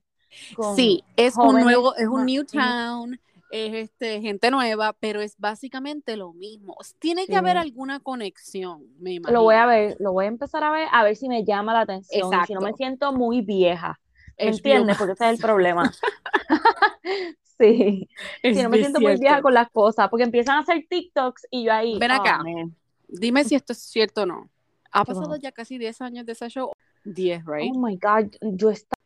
Sí, 0.77 1.05
es 1.17 1.37
un 1.37 1.61
nuevo, 1.61 1.95
es 1.97 2.07
un 2.07 2.27
new 2.27 2.45
town, 2.45 3.19
es 3.51 3.75
este, 3.75 4.21
gente 4.21 4.51
nueva, 4.51 4.93
pero 4.99 5.21
es 5.21 5.35
básicamente 5.39 6.17
lo 6.17 6.33
mismo. 6.33 6.77
Tiene 6.99 7.27
que 7.27 7.33
Sí. 7.33 7.39
haber 7.39 7.57
alguna 7.57 8.01
conexión, 8.01 8.85
me 9.01 9.15
imagino. 9.15 9.39
Lo 9.39 9.45
voy 9.45 9.55
a 9.55 9.67
ver, 9.67 9.97
lo 10.01 10.13
voy 10.13 10.27
a 10.27 10.29
empezar 10.29 10.63
a 10.65 10.71
ver, 10.71 10.89
a 10.93 11.03
ver 11.05 11.17
si 11.17 11.29
me 11.29 11.45
llama 11.45 11.73
la 11.73 11.81
atención, 11.81 12.31
y 12.43 12.47
si 12.47 12.55
no 12.55 12.61
me 12.61 12.67
Exacto. 12.71 12.77
siento 12.77 13.13
muy 13.13 13.41
vieja, 13.41 13.99
¿me 14.39 14.45
HBO 14.47 14.51
entiendes? 14.57 14.97
Porque 14.99 15.13
ese 15.15 15.25
es 15.27 15.31
el 15.33 15.39
problema. 15.39 15.93
Sí, 17.61 18.09
Es 18.45 18.57
si 18.57 18.63
no 18.63 18.69
me 18.69 18.79
siento 18.79 19.01
muy 19.01 19.13
vieja 19.15 19.19
cierto. 19.35 19.43
con 19.43 19.55
las 19.55 19.69
cosas, 19.71 20.09
porque 20.11 20.23
empiezan 20.23 20.59
a 20.59 20.61
hacer 20.61 20.87
TikToks 20.89 21.49
y 21.51 21.65
yo 21.65 21.73
ahí, 21.73 21.99
Ven 21.99 22.13
oh, 22.13 22.15
acá. 22.15 22.39
man. 22.45 22.77
Dime 23.09 23.43
si 23.43 23.57
esto 23.57 23.73
es 23.73 23.81
cierto 23.81 24.23
o 24.23 24.27
no. 24.27 24.49
Ha 24.93 25.05
¿Qué 25.05 25.13
pasado 25.13 25.35
ya 25.37 25.51
casi 25.51 25.77
10 25.77 26.01
años 26.01 26.25
de 26.25 26.33
ese 26.33 26.49
show. 26.51 26.71
10, 27.05 27.45
right? 27.47 27.73
Oh 27.75 27.79
my 27.81 27.97
God, 27.97 28.31
yo 28.43 28.71
estaba, 28.71 28.98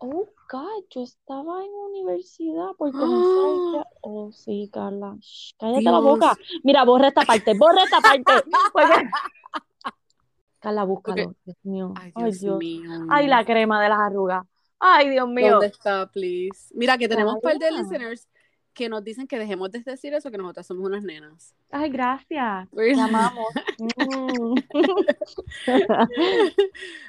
oh 0.00 0.26
God, 0.50 0.84
yo 0.90 1.02
estaba 1.02 1.64
en 1.64 1.70
universidad 1.72 2.72
por 2.76 2.90
comenzar 2.92 3.74
ya. 3.84 3.86
Oh 4.02 4.32
sí, 4.32 4.68
Carla, 4.72 5.16
Shh, 5.20 5.52
cállate 5.58 5.82
la 5.82 5.98
boca. 6.00 6.34
Mira, 6.64 6.84
borra 6.84 7.08
esta 7.08 7.22
parte, 7.22 7.54
borra 7.56 7.84
esta 7.84 8.00
parte. 8.00 8.24
porque- 8.72 9.08
Carla, 10.58 10.84
búscalo, 10.84 11.34
Dios 11.44 11.56
mío. 11.62 11.94
Ay, 11.96 12.12
Ay, 12.14 12.32
Dios 12.32 12.58
mío. 12.58 12.90
Ay, 13.08 13.26
la 13.28 13.44
crema 13.46 13.82
de 13.82 13.88
las 13.88 13.98
arrugas. 13.98 14.44
Ay, 14.78 15.08
Dios 15.10 15.26
mío. 15.28 15.52
¿Dónde 15.52 15.66
está, 15.68 16.06
please? 16.10 16.72
Mira, 16.74 16.98
que 16.98 17.08
tenemos 17.08 17.34
un 17.36 17.40
par 17.40 17.56
de 17.58 17.70
listeners 17.70 18.28
que 18.74 18.88
nos 18.88 19.02
dicen 19.02 19.26
que 19.26 19.38
dejemos 19.38 19.70
de 19.70 19.80
decir 19.80 20.12
eso, 20.14 20.30
que 20.30 20.38
nosotras 20.38 20.66
somos 20.66 20.84
unas 20.86 21.02
nenas. 21.02 21.54
Ay, 21.70 21.90
gracias. 21.90 22.68
Te 22.74 23.00
amamos. 23.00 23.46
Mm. 23.80 24.54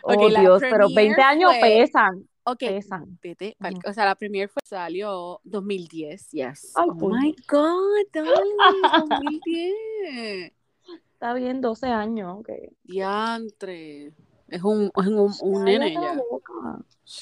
Oh, 0.04 0.30
Dios, 0.30 0.62
pero 0.62 0.86
premiere 0.88 1.16
20 1.16 1.22
años 1.22 1.52
fue- 1.60 1.60
pesan, 1.62 2.28
Ok, 2.44 2.60
pesan. 2.60 3.20
vete, 3.22 3.56
o 3.86 3.94
sea, 3.94 4.06
la 4.06 4.16
premier 4.16 4.50
fue, 4.50 4.62
salió 4.64 5.40
2010, 5.44 6.32
yes. 6.32 6.72
Ay, 6.76 6.88
oh 6.90 7.10
my 7.10 7.36
God, 7.48 8.06
darling, 8.12 8.82
2010. 9.52 10.54
Está 11.14 11.34
bien, 11.36 11.62
12 11.62 11.88
años. 11.88 12.40
ok. 12.40 12.50
Diantre. 12.84 14.12
Es 14.52 14.62
un, 14.64 14.92
es 14.96 15.08
un, 15.08 15.34
un 15.42 15.64
nene 15.66 15.94
ya. 15.94 16.14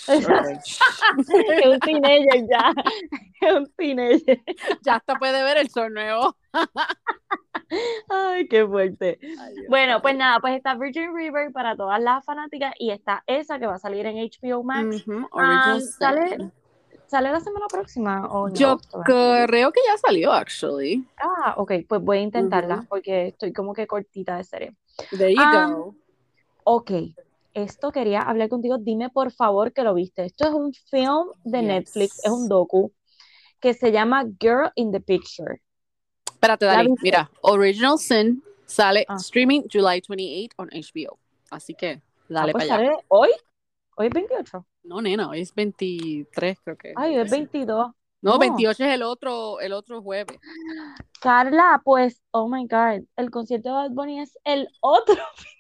Es 0.08 0.26
un 1.66 1.80
teenager 1.80 2.48
ya. 2.50 2.74
Es 3.42 3.54
un 3.54 3.72
teenager. 3.78 4.42
ya 4.82 4.96
hasta 4.96 5.16
puede 5.16 5.42
ver 5.44 5.58
el 5.58 5.70
sol 5.70 5.94
nuevo. 5.94 6.36
Ay, 8.10 8.48
qué 8.48 8.68
fuerte. 8.68 9.20
Ay, 9.40 9.54
Bueno, 9.70 10.02
pues 10.02 10.18
nada, 10.18 10.40
pues 10.40 10.56
está 10.58 10.76
Virgin 10.76 11.16
River 11.16 11.52
para 11.54 11.76
todas 11.76 12.02
las 12.02 12.26
fanáticas 12.26 12.74
y 12.80 12.90
está 12.92 13.24
esa 13.28 13.60
que 13.60 13.68
va 13.68 13.76
a 13.76 13.80
salir 13.80 14.06
en 14.08 14.18
HBO 14.18 14.64
Max. 14.64 15.06
Ah, 15.38 15.78
sale, 15.80 16.52
sale 17.06 17.32
la 17.32 17.40
semana 17.40 17.68
próxima 17.68 18.28
o 18.28 18.50
no. 18.50 18.56
Yo 18.56 18.78
creo 19.06 19.72
que 19.72 19.80
ya 19.88 19.98
salió, 19.98 20.34
actually. 20.34 21.08
Ah, 21.22 21.54
ok, 21.58 21.74
pues 21.88 22.02
voy 22.02 22.18
a 22.18 22.22
intentarla 22.22 22.86
porque 22.90 23.28
estoy 23.28 23.54
como 23.54 23.74
que 23.74 23.86
cortita 23.88 24.36
de 24.38 24.44
serie. 24.44 24.76
There 25.12 25.34
you 25.34 25.40
Ah, 25.42 25.70
go. 25.72 25.96
Ok, 26.72 26.92
esto 27.56 27.92
quería 27.92 28.22
hablar 28.22 28.48
contigo. 28.48 28.78
Dime 28.78 29.10
por 29.10 29.32
favor 29.32 29.74
que 29.74 29.82
lo 29.82 29.96
viste. 29.96 30.24
Esto 30.26 30.46
es 30.48 30.54
un 30.54 30.72
film 30.72 31.32
de 31.44 31.64
Netflix, 31.64 32.24
es 32.24 32.30
un 32.30 32.48
docu 32.48 32.94
que 33.60 33.74
se 33.74 33.92
llama 33.92 34.24
Girl 34.40 34.70
in 34.76 34.92
the 34.92 35.00
Picture. 35.00 35.64
Espérate, 36.32 36.68
¿La 36.68 36.74
Dali. 36.76 36.90
viste? 36.90 37.02
Mira, 37.04 37.32
Original 37.42 37.98
Sin 37.98 38.44
sale 38.68 39.04
Ah. 39.08 39.16
streaming 39.16 39.64
July 39.68 40.00
28 40.08 40.54
on 40.58 40.70
HBO. 40.72 41.18
Así 41.50 41.74
que 41.74 42.04
dale 42.28 42.52
Ah, 42.52 42.54
pues 42.54 42.68
para 42.68 42.82
allá. 42.82 42.92
sale 42.92 43.04
hoy. 43.08 43.30
Hoy 43.98 44.06
es 44.06 44.14
28. 44.14 44.66
No, 44.84 45.02
nena, 45.02 45.28
hoy 45.28 45.42
es 45.42 45.56
23, 45.56 46.60
creo 46.64 46.78
que. 46.78 46.94
Ay, 46.96 47.16
hoy 47.18 47.24
es 47.24 47.32
22. 47.32 47.88
No, 48.22 48.34
no. 48.34 48.38
28 48.38 48.84
es 48.84 48.94
el 48.94 49.02
otro, 49.02 49.60
el 49.60 49.74
otro 49.74 50.04
jueves. 50.04 50.38
Carla, 51.20 51.82
pues, 51.84 52.22
oh 52.30 52.48
my 52.48 52.68
God, 52.68 53.06
el 53.16 53.32
concierto 53.32 53.70
de 53.70 53.74
Bad 53.76 53.90
Bunny 53.92 54.20
es 54.22 54.38
el 54.44 54.70
otro. 54.82 55.16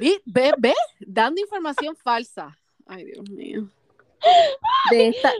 Vi- 0.00 0.20
Ve, 0.24 0.52
ve, 0.58 0.74
dando 1.00 1.40
información 1.40 1.96
falsa. 1.96 2.56
Ay, 2.86 3.04
Dios 3.04 3.28
mío. 3.30 3.68
De 4.90 5.08
esta, 5.08 5.30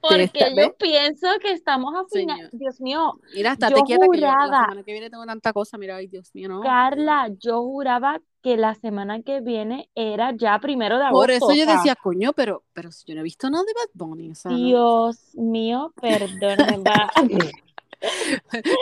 Porque 0.00 0.22
esta- 0.24 0.48
yo 0.50 0.54
¿ves? 0.54 0.70
pienso 0.78 1.26
que 1.40 1.52
estamos 1.52 1.92
a 1.94 2.04
final. 2.06 2.36
Señor. 2.36 2.50
Dios 2.52 2.80
mío, 2.80 3.18
Mira, 3.34 3.52
estate 3.52 3.74
yo 3.76 3.82
quieta 3.84 4.06
que 4.12 4.18
yo 4.20 4.26
la 4.26 4.32
juraba- 4.34 4.62
semana 4.64 4.82
que 4.84 4.92
viene 4.92 5.10
tengo 5.10 5.26
tanta 5.26 5.52
cosa. 5.52 5.76
Mira, 5.78 5.96
ay, 5.96 6.06
Dios 6.06 6.32
mío, 6.34 6.48
no. 6.48 6.60
Carla, 6.60 7.28
yo 7.38 7.62
juraba 7.62 8.20
que 8.42 8.56
la 8.56 8.74
semana 8.76 9.22
que 9.22 9.40
viene 9.40 9.90
era 9.96 10.32
ya 10.36 10.58
primero 10.60 10.98
de 10.98 11.04
agosto. 11.06 11.20
Por 11.20 11.30
eso 11.32 11.52
yo 11.54 11.66
decía, 11.66 11.96
coño, 11.96 12.32
pero, 12.32 12.62
pero 12.72 12.92
si 12.92 13.04
yo 13.06 13.14
no 13.16 13.22
he 13.22 13.24
visto 13.24 13.50
nada 13.50 13.64
de 13.64 13.72
Bad 13.72 13.90
Bunny. 13.94 14.30
O 14.30 14.34
sea, 14.36 14.52
no. 14.52 14.56
Dios 14.58 15.34
mío, 15.34 15.92
perdóname. 16.00 16.84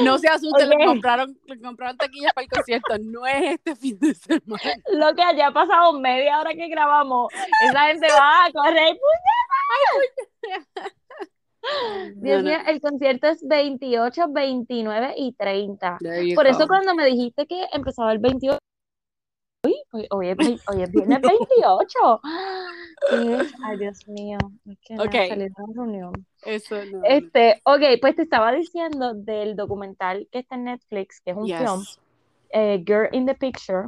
No 0.05 0.19
se 0.19 0.29
asusten, 0.29 0.69
Oye. 0.69 0.77
le 0.79 0.85
compraron, 0.87 1.39
le 1.47 1.61
compraron 1.61 1.97
taquillas 1.97 2.33
para 2.35 2.45
el 2.45 2.51
concierto. 2.51 2.99
No 3.03 3.27
es 3.27 3.53
este 3.55 3.77
fin 3.77 3.99
de 3.99 4.15
semana. 4.15 4.63
Lo 4.93 5.15
que 5.15 5.23
haya 5.23 5.51
pasado 5.51 5.99
media 5.99 6.41
hora 6.41 6.53
que 6.55 6.69
grabamos, 6.69 7.33
esa 7.69 7.87
gente 7.89 8.07
va 8.09 8.45
a 8.47 8.53
correr. 8.53 8.97
Dios 12.17 12.43
No, 12.43 12.51
no. 12.51 12.57
mío, 12.59 12.59
el 12.69 12.81
concierto 12.81 13.27
es 13.29 13.47
28, 13.47 14.27
29 14.31 15.15
y 15.17 15.33
30. 15.33 15.97
There 16.01 16.29
you 16.29 16.35
Por 16.35 16.47
eso 16.47 16.67
cuando 16.67 16.95
me 16.95 17.07
dijiste 17.07 17.47
que 17.47 17.67
empezaba 17.73 18.13
el 18.13 18.19
28, 18.19 18.59
uy, 19.67 19.75
hoy, 19.93 20.07
hoy 20.11 20.29
es, 20.29 20.37
vei- 20.37 20.61
hoy 20.69 20.83
es 20.83 20.91
viernes 20.93 21.21
28. 21.23 22.21
¿Qué 23.11 23.35
es? 23.37 23.55
Ay, 23.65 23.79
Dios 23.79 24.07
mío, 24.09 24.37
es 24.67 24.79
que 24.87 24.95
me 24.95 25.03
Ok. 25.05 25.15
ha 25.15 25.29
salido 25.29 25.55
una 25.59 25.75
reunión. 25.75 26.27
Eso 26.47 26.85
no. 26.85 27.03
Este, 27.05 27.61
ok, 27.65 27.83
pues 28.01 28.17
te 28.17 28.23
estaba 28.23 28.53
diciendo 28.53 29.15
del 29.15 29.57
documental 29.57 30.29
que 30.31 30.41
está 30.41 30.55
en 30.57 30.65
Netflix, 30.65 31.21
que 31.21 31.33
es 31.33 31.37
un 31.37 31.47
Yes. 31.47 31.59
film, 31.59 31.85
eh, 32.51 32.83
Girl 32.87 33.09
in 33.13 33.27
the 33.27 33.35
Picture. 33.35 33.85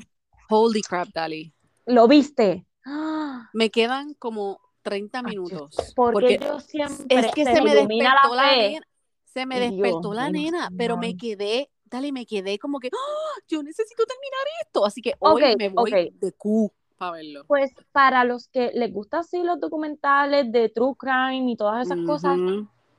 Holy 0.49 0.83
crap, 0.83 1.09
Dali. 1.14 1.53
¿Lo 1.87 2.09
viste? 2.09 2.66
Me 3.53 3.71
quedan 3.71 4.14
como 4.14 4.61
30 4.83 5.23
minutos. 5.23 5.92
Porque, 5.97 6.37
porque 6.37 6.38
yo 6.45 6.61
siempre 6.61 7.19
es 7.19 7.33
que 7.33 7.45
se 7.45 7.55
se 7.55 7.62
me 7.62 7.75
despertó 7.75 8.35
la 8.35 8.57
nena. 8.57 8.87
Se 9.25 9.47
me 9.47 9.61
Dios 9.61 9.71
despertó 9.71 10.14
la 10.14 10.31
nena, 10.31 10.71
pero 10.77 10.97
me 10.97 11.16
quedé, 11.16 11.71
dale, 11.85 12.11
me 12.12 12.25
quedé 12.25 12.59
como 12.59 12.79
que, 12.81 12.88
¡Ah! 12.88 13.40
yo 13.49 13.62
necesito 13.62 14.05
terminar 14.07 14.40
esto. 14.64 14.87
Así 14.87 15.03
que 15.03 15.14
hoy 15.19 15.57
me 15.57 15.69
voy 15.69 15.90
de 15.90 16.33
Q 16.33 16.73
para 16.96 17.12
verlo. 17.12 17.44
Pues 17.46 17.72
para 17.92 18.24
los 18.24 18.48
que 18.48 18.70
les 18.74 18.92
gustan 18.92 19.20
así 19.20 19.42
los 19.42 19.61
documentales 19.61 20.50
de 20.50 20.68
True 20.68 20.94
Crime 20.98 21.50
y 21.50 21.56
todas 21.56 21.87
esas 21.87 22.04
cosas, 22.06 22.38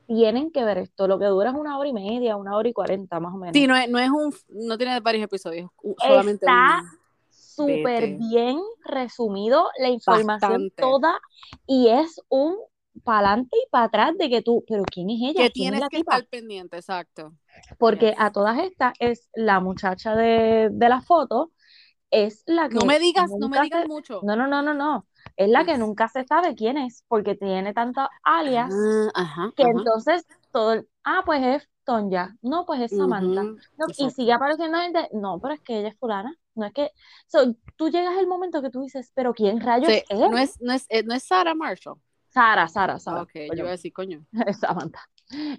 tienen 0.08 0.52
que 0.52 0.64
ver 0.64 0.78
esto. 0.78 1.08
Lo 1.08 1.20
que 1.20 1.26
dura 1.26 1.50
es 1.50 1.56
una 1.56 1.78
hora 1.78 1.90
y 1.90 1.94
media, 1.94 2.38
una 2.38 2.56
hora 2.56 2.70
y 2.70 2.74
cuarenta 2.74 3.20
más 3.20 3.34
o 3.34 3.38
menos. 3.38 3.54
Sí, 3.54 3.68
no 3.68 3.76
es, 3.76 3.90
no 3.90 4.00
es 4.00 4.10
un, 4.10 4.34
no 4.50 4.78
tiene 4.78 5.00
varios 5.02 5.24
episodios, 5.26 5.70
solamente 5.98 6.46
Está 6.46 6.82
Súper 7.30 8.18
bien 8.18 8.60
resumido, 8.86 9.66
la 9.80 9.90
información 9.90 10.52
Bastante. 10.52 10.82
toda, 10.82 11.20
y 11.66 11.88
es 11.88 12.22
un 12.30 12.56
para 13.04 13.30
adelante 13.30 13.58
y 13.58 13.70
para 13.70 13.86
atrás 13.86 14.18
de 14.18 14.30
que 14.30 14.42
tú, 14.42 14.64
pero 14.68 14.84
¿quién 14.84 15.10
es 15.10 15.18
ella? 15.22 15.44
que 15.48 15.52
¿Quién 15.52 15.74
es 15.74 15.80
tienes 15.80 15.90
que 15.90 15.98
tipa? 15.98 16.16
estar 16.18 16.30
pendiente, 16.30 16.78
exacto. 16.78 17.34
Porque 17.80 18.08
Yes. 18.10 18.16
a 18.20 18.32
todas 18.32 18.60
estas 18.60 18.94
es 19.00 19.30
la 19.34 19.60
muchacha 19.60 20.16
de, 20.16 20.70
de 20.72 20.90
la 20.90 21.02
foto, 21.02 21.52
es 22.12 22.44
la 22.46 22.70
que 22.70 22.80
No 22.80 22.86
me 22.86 23.00
digas, 23.00 23.32
no 23.40 23.50
me 23.50 23.62
digas 23.62 23.82
se- 23.84 23.88
mucho. 23.88 24.22
No, 24.24 24.36
no, 24.36 24.48
no, 24.48 24.62
no, 24.62 24.74
no. 24.74 25.08
Es 25.36 25.50
la 25.50 25.66
que 25.66 25.78
nunca 25.78 26.08
se 26.08 26.26
sabe 26.26 26.56
quién 26.56 26.78
es, 26.78 27.04
porque 27.08 27.36
tiene 27.36 27.74
tantas 27.74 28.08
alias 28.24 28.74
Ah, 28.74 29.12
ajá, 29.16 29.54
que 29.56 29.64
ajá. 29.64 29.72
entonces 29.72 30.26
todo 30.52 30.74
el, 30.74 30.90
ah, 31.04 31.24
pues 31.26 31.44
es 31.44 31.70
Tonya, 31.86 32.36
no, 32.42 32.66
pues 32.66 32.82
es 32.82 32.96
Samantha. 32.96 33.42
No, 33.78 33.88
y 33.98 34.10
sigue 34.12 34.34
apareciendo 34.34 34.78
gente, 34.80 35.10
no, 35.14 35.40
pero 35.42 35.54
es 35.54 35.62
que 35.62 35.80
ella 35.80 35.90
es 35.90 35.98
fulana, 36.00 36.36
no 36.56 36.66
es 36.66 36.74
que, 36.74 36.92
so, 37.28 37.56
tú 37.78 37.90
llegas 37.90 38.18
el 38.18 38.28
momento 38.28 38.62
que 38.62 38.70
tú 38.70 38.82
dices, 38.82 39.12
pero 39.16 39.34
¿quién 39.34 39.60
rayos 39.62 39.92
Sí, 39.92 40.04
es? 40.10 40.20
no 40.30 40.38
es, 40.38 40.62
no 40.62 40.74
es, 40.74 40.86
eh, 40.90 41.04
no 41.04 41.14
es 41.14 41.24
Sarah 41.24 41.56
Marshall. 41.56 42.00
Sara, 42.30 42.68
Sara, 42.68 43.00
Sara, 43.00 43.22
ok, 43.24 43.32
yo 43.34 43.60
iba 43.60 43.68
a 43.70 43.72
decir, 43.72 43.92
coño. 43.94 44.26
es 44.48 44.60
Samantha. 44.60 45.02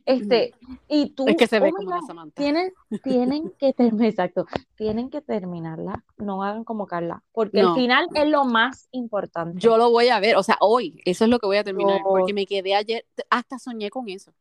Este, 0.06 0.54
y 0.88 1.10
tú, 1.10 1.26
Es 1.28 1.36
que 1.36 1.46
se 1.46 1.60
ve 1.60 1.68
oh 1.68 1.76
como 1.76 1.88
una 1.90 2.00
Samantha. 2.02 2.34
tienen, 2.40 2.72
tienen 3.02 3.52
que 3.58 3.72
terminar, 3.74 4.08
exacto, 4.08 4.46
tienen 4.76 5.10
que 5.10 5.20
terminarla, 5.20 6.04
no 6.16 6.42
hagan 6.42 6.64
como 6.64 6.86
Carla, 6.86 7.22
porque 7.32 7.60
No. 7.62 7.68
el 7.68 7.74
final 7.82 8.08
es 8.14 8.28
lo 8.28 8.44
más 8.44 8.88
importante. 8.92 9.60
Yo 9.60 9.76
lo 9.76 9.90
voy 9.90 10.08
a 10.08 10.20
ver, 10.20 10.36
o 10.36 10.42
sea, 10.42 10.56
hoy, 10.60 11.00
eso 11.04 11.24
es 11.24 11.30
lo 11.30 11.38
que 11.38 11.46
voy 11.46 11.58
a 11.58 11.64
terminar, 11.64 11.98
Yo- 11.98 12.04
porque 12.08 12.32
me 12.32 12.46
quedé 12.46 12.74
ayer, 12.74 13.04
hasta 13.30 13.58
soñé 13.58 13.90
con 13.90 14.08
eso. 14.08 14.32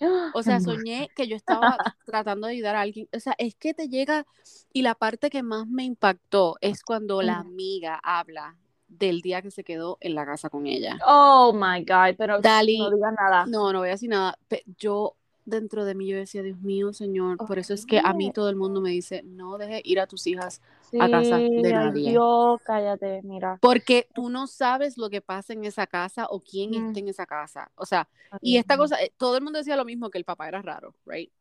O 0.34 0.42
sea, 0.42 0.58
soñé 0.60 1.08
que 1.16 1.28
yo 1.28 1.36
estaba 1.36 1.76
tratando 2.06 2.46
de 2.46 2.54
ayudar 2.54 2.74
a 2.74 2.80
alguien. 2.80 3.08
O 3.14 3.20
sea, 3.20 3.34
es 3.38 3.54
que 3.54 3.72
te 3.74 3.88
llega, 3.88 4.26
y 4.72 4.82
la 4.82 4.94
parte 4.94 5.30
que 5.30 5.42
más 5.42 5.68
me 5.68 5.84
impactó 5.84 6.56
es 6.60 6.82
cuando 6.82 7.22
la 7.22 7.36
amiga 7.38 8.00
habla 8.02 8.56
del 8.98 9.20
día 9.22 9.42
que 9.42 9.50
se 9.50 9.64
quedó 9.64 9.98
en 10.00 10.14
la 10.14 10.24
casa 10.26 10.50
con 10.50 10.66
ella. 10.66 10.98
Oh 11.06 11.52
my 11.54 11.84
God, 11.84 12.16
pero 12.16 12.40
Dali, 12.40 12.78
no 12.78 12.90
digas 12.90 13.14
nada. 13.18 13.46
No, 13.46 13.72
no 13.72 13.80
voy 13.80 13.88
a 13.88 13.92
decir 13.92 14.10
nada. 14.10 14.38
Yo 14.78 15.16
dentro 15.44 15.84
de 15.84 15.94
mí 15.96 16.06
yo 16.06 16.16
decía, 16.16 16.42
Dios 16.42 16.60
mío, 16.60 16.92
Señor, 16.92 17.36
por 17.38 17.58
eso 17.58 17.74
es 17.74 17.84
que 17.84 17.98
a 17.98 18.12
mí 18.12 18.30
todo 18.32 18.48
el 18.48 18.54
mundo 18.56 18.80
me 18.80 18.90
dice, 18.90 19.22
no 19.24 19.58
dejes 19.58 19.80
ir 19.84 19.98
a 19.98 20.06
tus 20.06 20.26
hijas 20.28 20.60
a 21.00 21.08
casa 21.10 21.38
de 21.38 21.72
nadie. 21.72 22.10
Dios, 22.10 22.60
cállate, 22.64 23.22
mira. 23.22 23.58
porque 23.60 24.06
tú 24.14 24.28
no 24.28 24.46
sabes 24.46 24.96
lo 24.98 25.10
que 25.10 25.20
pasa 25.20 25.52
en 25.52 25.64
esa 25.64 25.86
casa 25.86 26.26
o 26.30 26.38
quién 26.40 26.70
Mm. 26.70 26.86
está 26.86 27.00
en 27.00 27.08
esa 27.08 27.26
casa. 27.26 27.70
O 27.74 27.86
sea, 27.86 28.08
y 28.40 28.56
esta 28.56 28.76
cosa, 28.76 29.02
eh, 29.02 29.12
todo 29.16 29.36
el 29.36 29.42
mundo 29.42 29.58
decía 29.58 29.76
lo 29.76 29.84
mismo, 29.84 30.10
que 30.10 30.18
el 30.18 30.24
papá 30.24 30.46
era 30.48 30.62
raro, 30.62 30.94
right? 31.06 31.32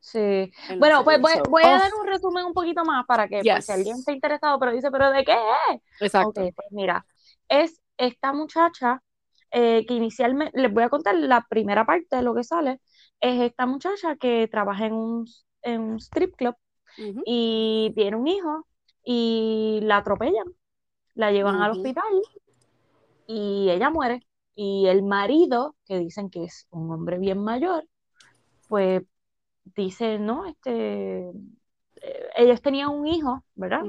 Sí. 0.00 0.50
Bueno, 0.78 1.04
pues 1.04 1.20
voy, 1.20 1.32
a 1.32 1.42
Oh, 1.42 1.78
dar 1.78 1.90
un 2.00 2.06
resumen 2.06 2.46
un 2.46 2.54
poquito 2.54 2.84
más 2.84 3.04
para 3.06 3.28
que, 3.28 3.44
por 3.44 3.62
si 3.62 3.72
alguien 3.72 3.96
Yes. 3.96 4.00
está 4.00 4.12
interesado, 4.12 4.58
pero 4.58 4.72
dice, 4.72 4.90
¿pero 4.90 5.10
de 5.10 5.24
qué 5.24 5.36
es? 5.72 5.80
Exacto. 6.00 6.40
Pues 6.40 6.68
mira, 6.70 7.06
es 7.48 7.80
esta 7.98 8.32
muchacha 8.32 9.02
eh, 9.50 9.84
que 9.86 9.94
inicialmente, 9.94 10.58
les 10.58 10.72
voy 10.72 10.84
a 10.84 10.88
contar 10.88 11.14
la 11.16 11.46
primera 11.48 11.84
parte 11.84 12.16
de 12.16 12.22
lo 12.22 12.34
que 12.34 12.44
sale, 12.44 12.80
es 13.20 13.40
esta 13.42 13.66
muchacha 13.66 14.16
que 14.16 14.48
trabaja 14.48 14.86
en 14.86 14.94
un, 14.94 15.26
en 15.62 15.80
un 15.80 15.96
strip 16.00 16.34
club 16.36 16.54
y 17.24 17.92
tiene 17.94 18.16
un 18.16 18.26
hijo 18.26 18.66
y 19.04 19.80
la 19.82 19.98
atropellan, 19.98 20.46
la 21.14 21.30
llevan 21.32 21.60
al 21.62 21.72
hospital 21.72 22.04
y 23.26 23.68
ella 23.70 23.90
muere. 23.90 24.26
Y 24.54 24.86
el 24.88 25.02
marido, 25.02 25.76
que 25.86 25.98
dicen 25.98 26.30
que 26.30 26.44
es 26.44 26.66
un 26.70 26.90
hombre 26.90 27.18
bien 27.18 27.38
mayor, 27.42 27.86
pues 28.68 29.02
dice, 29.74 30.18
no, 30.18 30.46
este, 30.46 31.30
eh, 32.02 32.28
ellos 32.36 32.62
tenían 32.62 32.90
un 32.90 33.06
hijo, 33.06 33.44
¿verdad? 33.54 33.82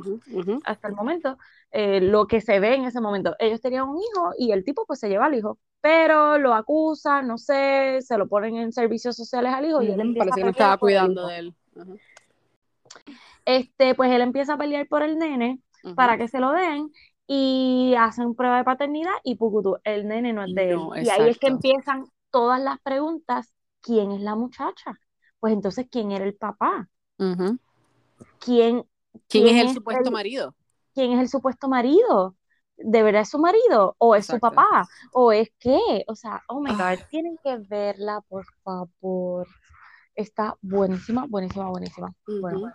Hasta 0.63 0.87
el 0.87 0.95
momento, 0.95 1.37
eh, 1.71 2.01
lo 2.01 2.27
que 2.27 2.41
se 2.41 2.59
ve 2.59 2.75
en 2.75 2.85
ese 2.85 3.01
momento, 3.01 3.35
ellos 3.39 3.61
tenían 3.61 3.87
un 3.87 3.97
hijo 3.97 4.31
y 4.37 4.51
el 4.51 4.63
tipo 4.63 4.85
pues 4.85 4.99
se 4.99 5.09
lleva 5.09 5.25
al 5.25 5.35
hijo, 5.35 5.59
pero 5.79 6.37
lo 6.37 6.53
acusa, 6.53 7.21
no 7.21 7.37
sé, 7.37 7.99
se 8.01 8.17
lo 8.17 8.27
ponen 8.27 8.57
en 8.57 8.71
servicios 8.71 9.15
sociales 9.15 9.53
al 9.53 9.65
hijo 9.65 9.81
y 9.81 9.91
él 9.91 9.99
empieza 9.99 10.29
a 10.29 10.29
Parece 10.29 10.39
que 10.39 10.45
no 10.45 10.51
estaba 10.51 10.77
cuidando 10.77 11.27
de 11.27 11.37
él. 11.39 11.55
Este, 13.45 13.95
pues 13.95 14.11
él 14.11 14.21
empieza 14.21 14.53
a 14.53 14.57
pelear 14.57 14.87
por 14.87 15.01
el 15.01 15.17
nene 15.17 15.59
para 15.95 16.17
que 16.17 16.27
se 16.27 16.39
lo 16.39 16.51
den 16.51 16.91
y 17.27 17.95
hacen 17.97 18.35
prueba 18.35 18.57
de 18.57 18.63
paternidad 18.63 19.13
y 19.23 19.35
pucutú, 19.35 19.77
el 19.83 20.07
nene 20.07 20.33
no 20.33 20.43
es 20.43 20.53
de 20.53 20.69
él. 20.71 20.75
No, 20.75 20.95
Y 20.95 21.09
ahí 21.09 21.29
es 21.29 21.39
que 21.39 21.47
empiezan 21.47 22.05
todas 22.29 22.61
las 22.61 22.79
preguntas, 22.81 23.53
¿quién 23.81 24.11
es 24.11 24.21
la 24.21 24.35
muchacha? 24.35 24.99
Pues 25.41 25.53
entonces, 25.53 25.87
¿quién 25.91 26.11
era 26.13 26.23
el 26.25 26.35
papá? 26.35 26.89
¿Quién, 28.39 28.85
¿Quién 29.27 29.47
es 29.47 29.61
el 29.61 29.67
es 29.67 29.73
supuesto 29.73 30.05
el- 30.05 30.13
marido? 30.13 30.55
quién 30.93 31.13
es 31.13 31.19
el 31.19 31.29
supuesto 31.29 31.67
marido? 31.69 32.35
¿De 32.77 33.03
verdad 33.03 33.21
es 33.21 33.29
su 33.29 33.39
marido? 33.39 33.95
¿O 33.99 34.15
es 34.15 34.25
su 34.25 34.39
papá? 34.39 34.87
¿O 35.13 35.31
es 35.31 35.51
qué? 35.59 35.79
O 36.07 36.15
sea, 36.15 36.41
oh 36.47 36.61
my 36.61 36.71
God, 36.71 36.99
tienen 37.09 37.37
que 37.43 37.57
verla, 37.57 38.21
por 38.27 38.45
favor. 38.63 39.47
Está 40.15 40.57
buenísima, 40.61 41.25
buenísima, 41.27 41.69
buenísima. 41.69 42.13
Bueno, 42.27 42.71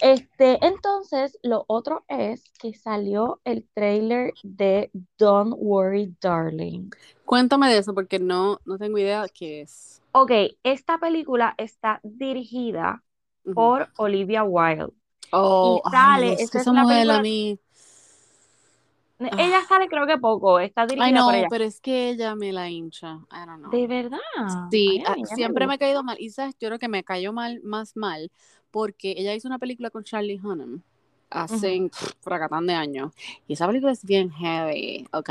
este, 0.00 0.64
entonces, 0.64 1.38
lo 1.42 1.64
otro 1.68 2.04
es 2.08 2.44
que 2.60 2.74
salió 2.74 3.40
el 3.44 3.68
trailer 3.74 4.32
de 4.42 4.90
Don't 5.18 5.54
Worry, 5.56 6.14
Darling. 6.20 6.90
Cuéntame 7.24 7.68
de 7.70 7.78
eso 7.78 7.94
porque 7.94 8.18
no, 8.18 8.60
no 8.64 8.78
tengo 8.78 8.98
idea 8.98 9.26
qué 9.28 9.62
es. 9.62 10.02
Ok, 10.16 10.30
esta 10.62 10.98
película 10.98 11.54
está 11.58 11.98
dirigida 12.04 13.02
por 13.52 13.88
Olivia 13.96 14.44
Wilde. 14.44 14.92
Oh, 15.32 15.82
y 15.84 15.90
sale, 15.90 16.26
ay, 16.28 16.32
es 16.38 16.50
que 16.50 16.58
es 16.58 16.62
esa 16.62 16.72
mujer 16.72 16.98
película- 16.98 17.18
a 17.18 17.22
mí. 17.22 17.58
Ella 19.18 19.62
sale 19.68 19.88
creo 19.88 20.06
que 20.06 20.18
poco, 20.18 20.58
está 20.60 20.86
dirigida 20.86 21.06
Ay, 21.06 21.12
no, 21.12 21.24
por 21.26 21.34
ella. 21.34 21.46
pero 21.48 21.64
es 21.64 21.80
que 21.80 22.10
ella 22.10 22.34
me 22.34 22.52
la 22.52 22.68
hincha. 22.70 23.20
I 23.32 23.46
don't 23.46 23.58
know. 23.60 23.70
De 23.70 23.86
verdad. 23.86 24.18
Sí, 24.70 25.02
Ay, 25.06 25.22
ah, 25.22 25.34
siempre 25.34 25.66
me 25.66 25.74
ha 25.74 25.76
gusta. 25.76 25.86
caído 25.86 26.02
mal. 26.04 26.16
Y 26.20 26.30
sabes, 26.30 26.54
yo 26.60 26.68
creo 26.68 26.78
que 26.78 26.88
me 26.88 27.02
cayó 27.04 27.32
mal, 27.32 27.60
más 27.64 27.96
mal, 27.96 28.30
porque 28.70 29.14
ella 29.16 29.34
hizo 29.34 29.48
una 29.48 29.58
película 29.58 29.90
con 29.90 30.04
Charlie 30.04 30.40
Hunnam 30.42 30.82
hace 31.30 31.88
pff, 31.90 32.12
fracatán 32.20 32.66
de 32.66 32.74
años. 32.74 33.12
Y 33.48 33.54
esa 33.54 33.66
película 33.66 33.92
es 33.92 34.04
bien 34.04 34.30
heavy, 34.30 35.08
¿ok? 35.12 35.30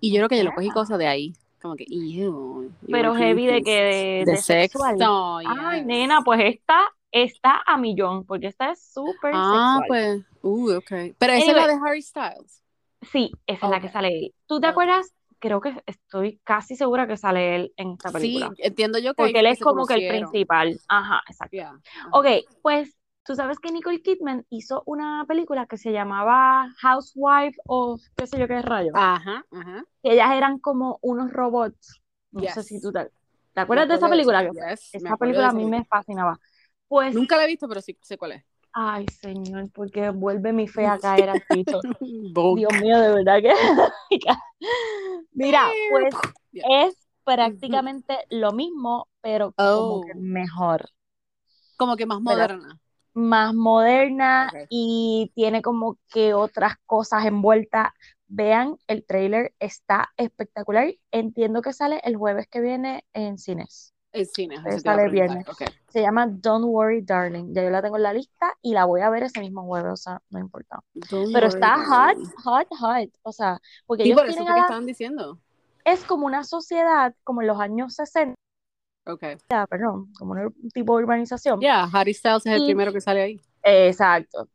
Y 0.00 0.12
yo 0.12 0.16
creo 0.18 0.28
que 0.28 0.38
yo 0.38 0.44
lo 0.44 0.54
cogí 0.54 0.68
Ah. 0.70 0.74
cosas 0.74 0.98
de 0.98 1.06
ahí. 1.06 1.34
Como 1.60 1.74
que, 1.76 1.84
ew, 1.88 2.70
Pero 2.90 3.14
heavy 3.14 3.46
de 3.46 3.62
que 3.62 3.82
de, 3.82 4.24
De 4.26 4.36
sexo, 4.36 4.78
yes. 4.90 5.84
nena, 5.86 6.20
pues 6.24 6.40
esta 6.44 6.80
está 7.10 7.62
a 7.66 7.76
millón, 7.76 8.24
porque 8.24 8.46
esta 8.46 8.70
es 8.70 8.92
súper 8.92 9.32
Ah, 9.34 9.78
sexual. 9.80 9.84
pues, 9.88 10.24
uh, 10.42 10.76
ok. 10.76 11.14
Pero 11.18 11.32
esa 11.32 11.50
es 11.50 11.56
la 11.56 11.66
de 11.66 11.74
Harry 11.84 12.02
Styles. 12.02 12.62
Sí, 13.10 13.32
esa 13.46 13.66
es 13.66 13.70
la 13.70 13.80
que 13.80 13.88
sale 13.88 14.08
él. 14.08 14.34
¿Tú 14.46 14.60
te 14.60 14.66
acuerdas 14.66 15.12
creo 15.40 15.60
que 15.60 15.72
estoy 15.86 16.40
casi 16.42 16.74
segura 16.74 17.06
que 17.06 17.16
sale 17.16 17.54
él 17.54 17.72
en 17.76 17.92
esta 17.92 18.08
Sí, 18.08 18.12
película. 18.14 18.50
entiendo 18.58 18.98
yo 18.98 19.12
que 19.14 19.22
Porque 19.22 19.38
él 19.38 19.46
es 19.46 19.60
como 19.60 19.86
que 19.86 19.94
el 19.94 20.08
principal. 20.08 20.80
Ajá, 20.88 21.20
exacto. 21.28 21.52
Yeah. 21.52 21.78
Ok, 22.12 22.26
pues 22.60 22.96
tú 23.28 23.34
sabes 23.36 23.58
que 23.58 23.70
Nicole 23.70 24.00
Kidman 24.00 24.46
hizo 24.48 24.82
una 24.86 25.22
película 25.28 25.66
que 25.66 25.76
se 25.76 25.92
llamaba 25.92 26.74
Housewife 26.80 27.58
of 27.66 28.00
qué 28.16 28.26
sé 28.26 28.38
yo 28.38 28.48
qué 28.48 28.62
rayo. 28.62 28.90
Ajá, 28.94 29.44
ajá. 29.52 29.84
Ellas 30.02 30.30
eran 30.34 30.58
como 30.58 30.98
unos 31.02 31.30
robots. 31.30 32.00
No 32.32 32.42
sé 32.42 32.62
si 32.62 32.80
tú 32.80 32.90
te, 32.90 33.10
¿te 33.52 33.60
acuerdas 33.60 33.86
de 33.88 33.94
esa 33.96 34.06
acuerdo 34.06 34.30
de 34.32 34.34
película? 34.34 34.72
esa- 34.72 35.10
yes, 35.10 35.18
película 35.18 35.48
a 35.48 35.52
mí 35.52 35.58
película. 35.58 35.78
me 35.78 35.84
fascinaba. 35.84 36.40
Pues, 36.88 37.14
Nunca 37.14 37.36
la 37.36 37.44
he 37.44 37.48
visto, 37.48 37.68
pero 37.68 37.82
sí 37.82 37.98
sé 38.00 38.16
cuál 38.16 38.32
es. 38.32 38.44
ay, 38.72 39.04
señor, 39.08 39.70
porque 39.74 40.08
vuelve 40.08 40.54
mi 40.54 40.66
fe 40.66 40.86
a 40.86 40.98
caer 40.98 41.28
al 41.28 41.42
piso. 41.42 41.80
Dios 42.56 42.72
mío, 42.80 42.98
de 42.98 43.12
verdad 43.12 43.42
que. 43.42 43.52
Mira, 45.32 45.68
pues 45.90 46.14
Yeah. 46.50 46.64
es 46.88 46.96
prácticamente 47.24 48.16
lo 48.30 48.52
mismo, 48.52 49.06
pero 49.20 49.52
como 49.52 50.00
que 50.00 50.12
Oh. 50.14 50.18
mejor. 50.18 50.88
Como 51.76 51.94
que 51.96 52.06
más 52.06 52.22
moderna. 52.22 52.80
Más 53.18 53.52
moderna 53.54 54.52
y 54.68 55.32
tiene 55.34 55.60
como 55.60 55.98
que 56.08 56.34
otras 56.34 56.74
cosas 56.86 57.26
envueltas. 57.26 57.88
Vean, 58.28 58.76
el 58.86 59.04
trailer 59.04 59.54
está 59.58 60.10
espectacular. 60.16 60.94
Entiendo 61.10 61.62
que 61.62 61.72
sale 61.72 62.00
el 62.04 62.16
jueves 62.16 62.46
que 62.48 62.60
viene 62.60 63.04
en 63.12 63.38
cines. 63.38 63.92
En 64.12 64.24
cine, 64.26 64.56
Pero 64.62 64.76
eso 64.76 64.82
te 64.82 64.88
iba 64.88 64.94
a 64.94 64.98
sale 64.98 65.10
preguntar. 65.10 65.44
viernes. 65.44 65.68
Se 65.88 66.00
llama 66.00 66.26
Don't 66.28 66.66
Worry, 66.66 67.02
Darling. 67.02 67.52
Ya 67.54 67.62
yo 67.64 67.70
la 67.70 67.82
tengo 67.82 67.96
en 67.96 68.02
la 68.04 68.12
lista 68.12 68.52
y 68.62 68.72
la 68.72 68.84
voy 68.84 69.00
a 69.00 69.10
ver 69.10 69.24
ese 69.24 69.40
mismo 69.40 69.64
jueves, 69.64 69.92
o 69.92 69.96
sea, 69.96 70.20
no 70.30 70.38
importa. 70.38 70.80
Don't 70.94 71.34
Pero 71.34 71.46
worry, 71.46 71.60
está 71.60 71.76
hot, 71.86 72.16
hot, 72.44 72.68
hot. 72.78 73.10
O 73.22 73.32
sea, 73.32 73.58
porque 73.86 74.04
Sí, 74.04 74.10
ellos 74.10 74.20
por 74.20 74.26
eso 74.28 74.36
tienen 74.36 74.54
que 74.54 74.60
la- 74.60 74.66
estaban 74.66 74.86
diciendo. 74.86 75.38
es 75.84 76.04
como 76.04 76.26
una 76.26 76.44
sociedad, 76.44 77.14
como 77.24 77.40
en 77.40 77.48
los 77.48 77.58
años 77.60 77.94
60, 77.94 78.34
Ok. 79.08 79.22
perdón, 79.70 80.12
como 80.18 80.32
un 80.32 80.70
tipo 80.72 80.96
de 80.96 81.04
urbanización. 81.04 81.60
Yeah, 81.60 81.88
Harry 81.92 82.14
Styles 82.14 82.44
es 82.46 82.52
el 82.54 82.62
Y- 82.62 82.66
primero 82.66 82.92
que 82.92 83.00
sale 83.00 83.22
ahí. 83.22 83.40
Exacto. 83.62 84.48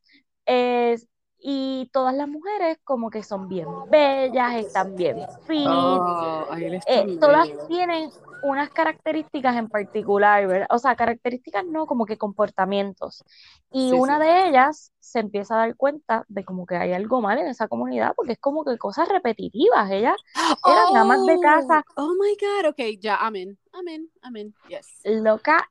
Es, 0.46 1.08
y 1.44 1.90
todas 1.94 2.16
las 2.16 2.28
mujeres 2.30 2.78
como 2.86 3.10
que 3.12 3.24
son 3.24 3.50
bien 3.50 3.68
bellas, 3.90 4.56
están 4.56 4.96
bien 4.96 5.18
fit, 5.46 5.60
Oh, 5.68 6.48
eh, 6.88 7.18
todas 7.20 7.48
tienen 7.68 8.10
unas 8.42 8.70
características 8.72 9.56
en 9.56 9.70
particular, 9.70 10.48
¿verdad? 10.48 10.68
O 10.70 10.78
sea, 10.80 10.96
características 10.96 11.66
no, 11.66 11.86
como 11.86 12.06
que 12.06 12.18
comportamientos. 12.18 13.24
Y 13.72 13.92
Sí, 13.92 13.98
una 13.98 14.20
sí. 14.20 14.26
de 14.26 14.48
ellas 14.50 14.92
se 15.00 15.20
empieza 15.20 15.56
a 15.56 15.58
dar 15.60 15.76
cuenta 15.78 16.26
de 16.28 16.44
como 16.46 16.66
que 16.66 16.76
hay 16.76 16.94
algo 16.94 17.22
mal 17.22 17.38
en 17.40 17.48
esa 17.48 17.68
comunidad, 17.68 18.14
porque 18.16 18.34
es 18.34 18.40
como 18.40 18.66
que 18.66 18.78
cosas 18.78 19.08
repetitivas. 19.10 19.92
Ellas 19.92 20.18
eran 20.66 20.86
amas 20.98 21.26
de 21.26 21.40
casa, 21.40 21.84
Oh, 21.98 22.04
oh 22.04 22.16
my 22.16 22.36
God, 22.40 22.70
ok, 22.72 23.00
ya, 23.00 23.16
amén, 23.18 23.58
amén, 23.74 24.10
amén, 24.22 24.54
yes. 24.70 24.88
loca. 25.04 25.70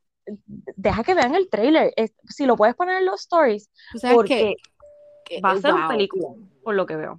Deja 0.77 1.03
que 1.05 1.15
vean 1.15 1.35
el 1.35 1.49
trailer. 1.51 1.93
Es- 1.97 2.15
si 2.29 2.47
lo 2.47 2.57
puedes 2.57 2.75
poner 2.77 2.99
en 2.99 3.07
los 3.07 3.23
stories, 3.23 3.69
¿Tú 3.93 3.99
sabes 3.99 4.17
porque 4.17 4.35
qué? 4.37 4.55
Que- 5.37 5.41
va 5.41 5.53
a 5.53 5.61
ser 5.61 5.73
un 5.75 5.81
wow. 5.81 5.89
película, 5.89 6.29
por 6.63 6.75
lo 6.75 6.85
que 6.87 6.97
veo. 6.97 7.19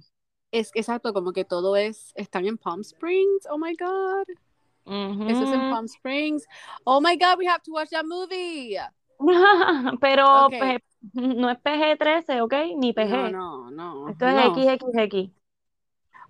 Es 0.52 0.70
exacto, 0.74 1.12
como 1.12 1.32
que 1.32 1.44
todo 1.44 1.74
es, 1.76 2.12
están 2.14 2.46
en 2.46 2.58
Palm 2.58 2.80
Springs, 2.82 3.46
oh 3.50 3.58
my 3.58 3.74
God. 3.76 4.26
Eso 5.28 5.44
es 5.44 5.52
en. 5.52 5.70
Palm 5.70 5.86
Springs. 5.86 6.46
Oh 6.84 7.00
my 7.00 7.16
God, 7.16 7.38
we 7.38 7.46
have 7.48 7.62
to 7.64 7.72
watch 7.72 7.90
that 7.90 8.04
movie. 8.04 8.76
Pero 10.00 10.46
Ok. 10.46 10.50
pe- 10.50 10.84
no 11.14 11.50
es 11.50 11.58
PG-13, 11.58 12.42
¿ok? 12.42 12.54
Ni 12.76 12.92
PG. 12.92 13.32
No, 13.32 13.70
no, 13.70 13.70
no. 13.70 14.08
Esto 14.10 14.28
es 14.28 14.34
no. 14.34 14.54
XXX. 14.54 15.30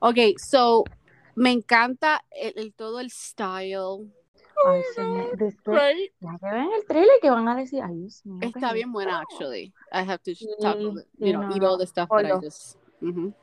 Ok, 0.01 0.18
so, 0.38 0.85
me 1.35 1.51
encanta 1.51 2.25
el, 2.31 2.53
el- 2.57 2.75
todo 2.75 3.01
el 3.01 3.11
style. 3.11 4.11
Ay, 4.66 4.82
señor. 4.94 5.36
de 5.36 5.52
que- 5.52 5.70
Right? 5.70 6.12
Ya 6.20 6.38
que 6.38 6.46
ven 6.54 6.72
el 6.72 6.84
trailer 6.86 7.20
que 7.20 7.30
van 7.30 7.48
a 7.48 7.56
decir, 7.56 7.82
ay, 7.82 7.94
Dios 7.96 8.24
mío, 8.24 8.38
¿qué 8.40 8.46
Está 8.46 8.68
es 8.68 8.74
bien 8.74 8.92
buena, 8.92 9.20
actually. 9.20 9.72
I 9.92 9.98
have 10.08 10.18
to 10.18 10.34
Sí, 10.34 10.48
talk, 10.60 10.76
about 10.76 10.98
it, 10.98 11.08
sí, 11.18 11.26
you 11.26 11.32
know, 11.32 11.42
no, 11.42 11.54
eat 11.56 11.62
all 11.62 11.78
the 11.78 11.86
stuff 11.86 12.08
that 12.10 12.24
I 12.24 12.44
just. 12.44 12.76
Ujú. 13.00 13.34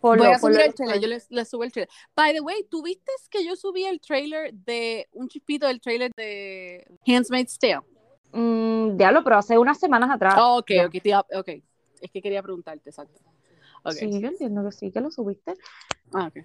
Ponlo, 0.00 0.24
Voy 0.24 0.32
a 0.32 0.38
subir 0.38 0.60
el 0.60 0.74
trailer, 0.74 1.00
yo 1.00 1.08
les, 1.08 1.28
les 1.30 1.48
subo 1.48 1.64
el 1.64 1.72
trailer. 1.72 1.88
By 2.14 2.32
the 2.32 2.40
way, 2.40 2.62
¿tú 2.70 2.82
viste 2.84 3.10
que 3.30 3.44
yo 3.44 3.56
subí 3.56 3.84
el 3.84 4.00
trailer 4.00 4.54
de 4.54 5.08
un 5.12 5.26
chispito 5.28 5.66
del 5.66 5.80
trailer 5.80 6.12
de 6.16 6.86
Handmaid's 7.04 7.58
Tale? 7.58 7.80
Mm, 8.32 8.96
diablo, 8.96 9.24
pero 9.24 9.38
hace 9.38 9.58
unas 9.58 9.78
semanas 9.80 10.10
atrás. 10.10 10.36
Oh, 10.38 10.58
ok, 10.58 10.70
ok, 10.86 10.94
iba- 11.02 11.26
ok. 11.34 11.48
Es 12.00 12.10
que 12.12 12.22
quería 12.22 12.42
preguntarte, 12.44 12.90
exacto. 12.90 13.20
Ok. 13.82 13.92
Sí, 13.92 14.20
yo 14.20 14.28
entiendo 14.28 14.62
que 14.64 14.70
sí, 14.72 14.92
que 14.92 15.00
lo 15.00 15.10
subiste. 15.10 15.54
Ah, 16.12 16.28
ok. 16.28 16.44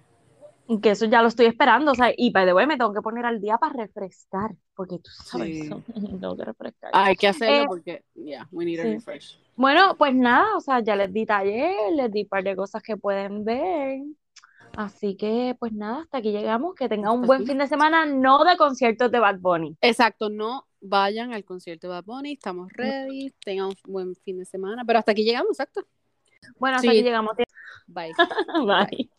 Que 0.82 0.90
eso 0.92 1.04
ya 1.04 1.20
lo 1.20 1.28
estoy 1.28 1.44
esperando, 1.46 1.92
o 1.92 1.94
sea, 1.94 2.12
y 2.16 2.30
by 2.30 2.46
the 2.46 2.54
way, 2.54 2.66
me 2.66 2.78
tengo 2.78 2.94
que 2.94 3.02
poner 3.02 3.26
al 3.26 3.38
día 3.40 3.58
para 3.58 3.74
refrescar, 3.74 4.52
porque 4.74 4.98
tú 4.98 5.10
sabes, 5.10 5.58
Sí. 5.68 5.70
tengo 6.20 6.36
que 6.36 6.44
refrescar. 6.44 6.90
Ah, 6.94 7.04
hay 7.06 7.16
que 7.16 7.28
hacerlo 7.28 7.62
Eh, 7.62 7.66
porque, 7.66 8.04
yeah, 8.14 8.48
we 8.50 8.64
need 8.64 8.80
a 8.80 8.84
refresh. 8.84 9.38
Bueno, 9.56 9.94
pues 9.98 10.14
nada, 10.14 10.56
o 10.56 10.60
sea, 10.60 10.80
ya 10.80 10.96
les 10.96 11.12
di 11.12 11.26
taller, 11.26 11.92
les 11.94 12.10
di 12.10 12.22
un 12.22 12.28
par 12.28 12.42
de 12.44 12.56
cosas 12.56 12.82
que 12.82 12.96
pueden 12.96 13.44
ver. 13.44 14.00
Así 14.76 15.16
que, 15.16 15.54
pues 15.60 15.72
nada, 15.72 16.00
hasta 16.02 16.18
aquí 16.18 16.32
llegamos. 16.32 16.74
Que 16.74 16.88
tengan 16.88 17.12
un 17.12 17.22
buen 17.26 17.42
aquí. 17.42 17.50
fin 17.50 17.58
de 17.58 17.68
semana, 17.68 18.06
no 18.06 18.42
de 18.42 18.56
conciertos 18.56 19.10
de 19.12 19.18
Bad 19.20 19.38
Bunny. 19.40 19.76
Exacto, 19.82 20.30
no 20.30 20.66
vayan 20.80 21.32
al 21.34 21.44
concierto 21.44 21.86
de 21.88 21.92
Bad 21.94 22.04
Bunny, 22.04 22.32
estamos 22.32 22.72
ready, 22.72 23.32
tengan 23.44 23.66
un 23.66 23.74
buen 23.84 24.16
fin 24.16 24.38
de 24.38 24.44
semana, 24.46 24.82
pero 24.86 24.98
hasta 24.98 25.12
aquí 25.12 25.24
llegamos, 25.24 25.50
exacto. 25.50 25.86
Bueno, 26.58 26.76
hasta 26.76 26.90
Sí. 26.90 26.96
aquí 26.98 27.02
llegamos. 27.02 27.36
Bye. 27.86 28.12
Bye. 28.66 29.10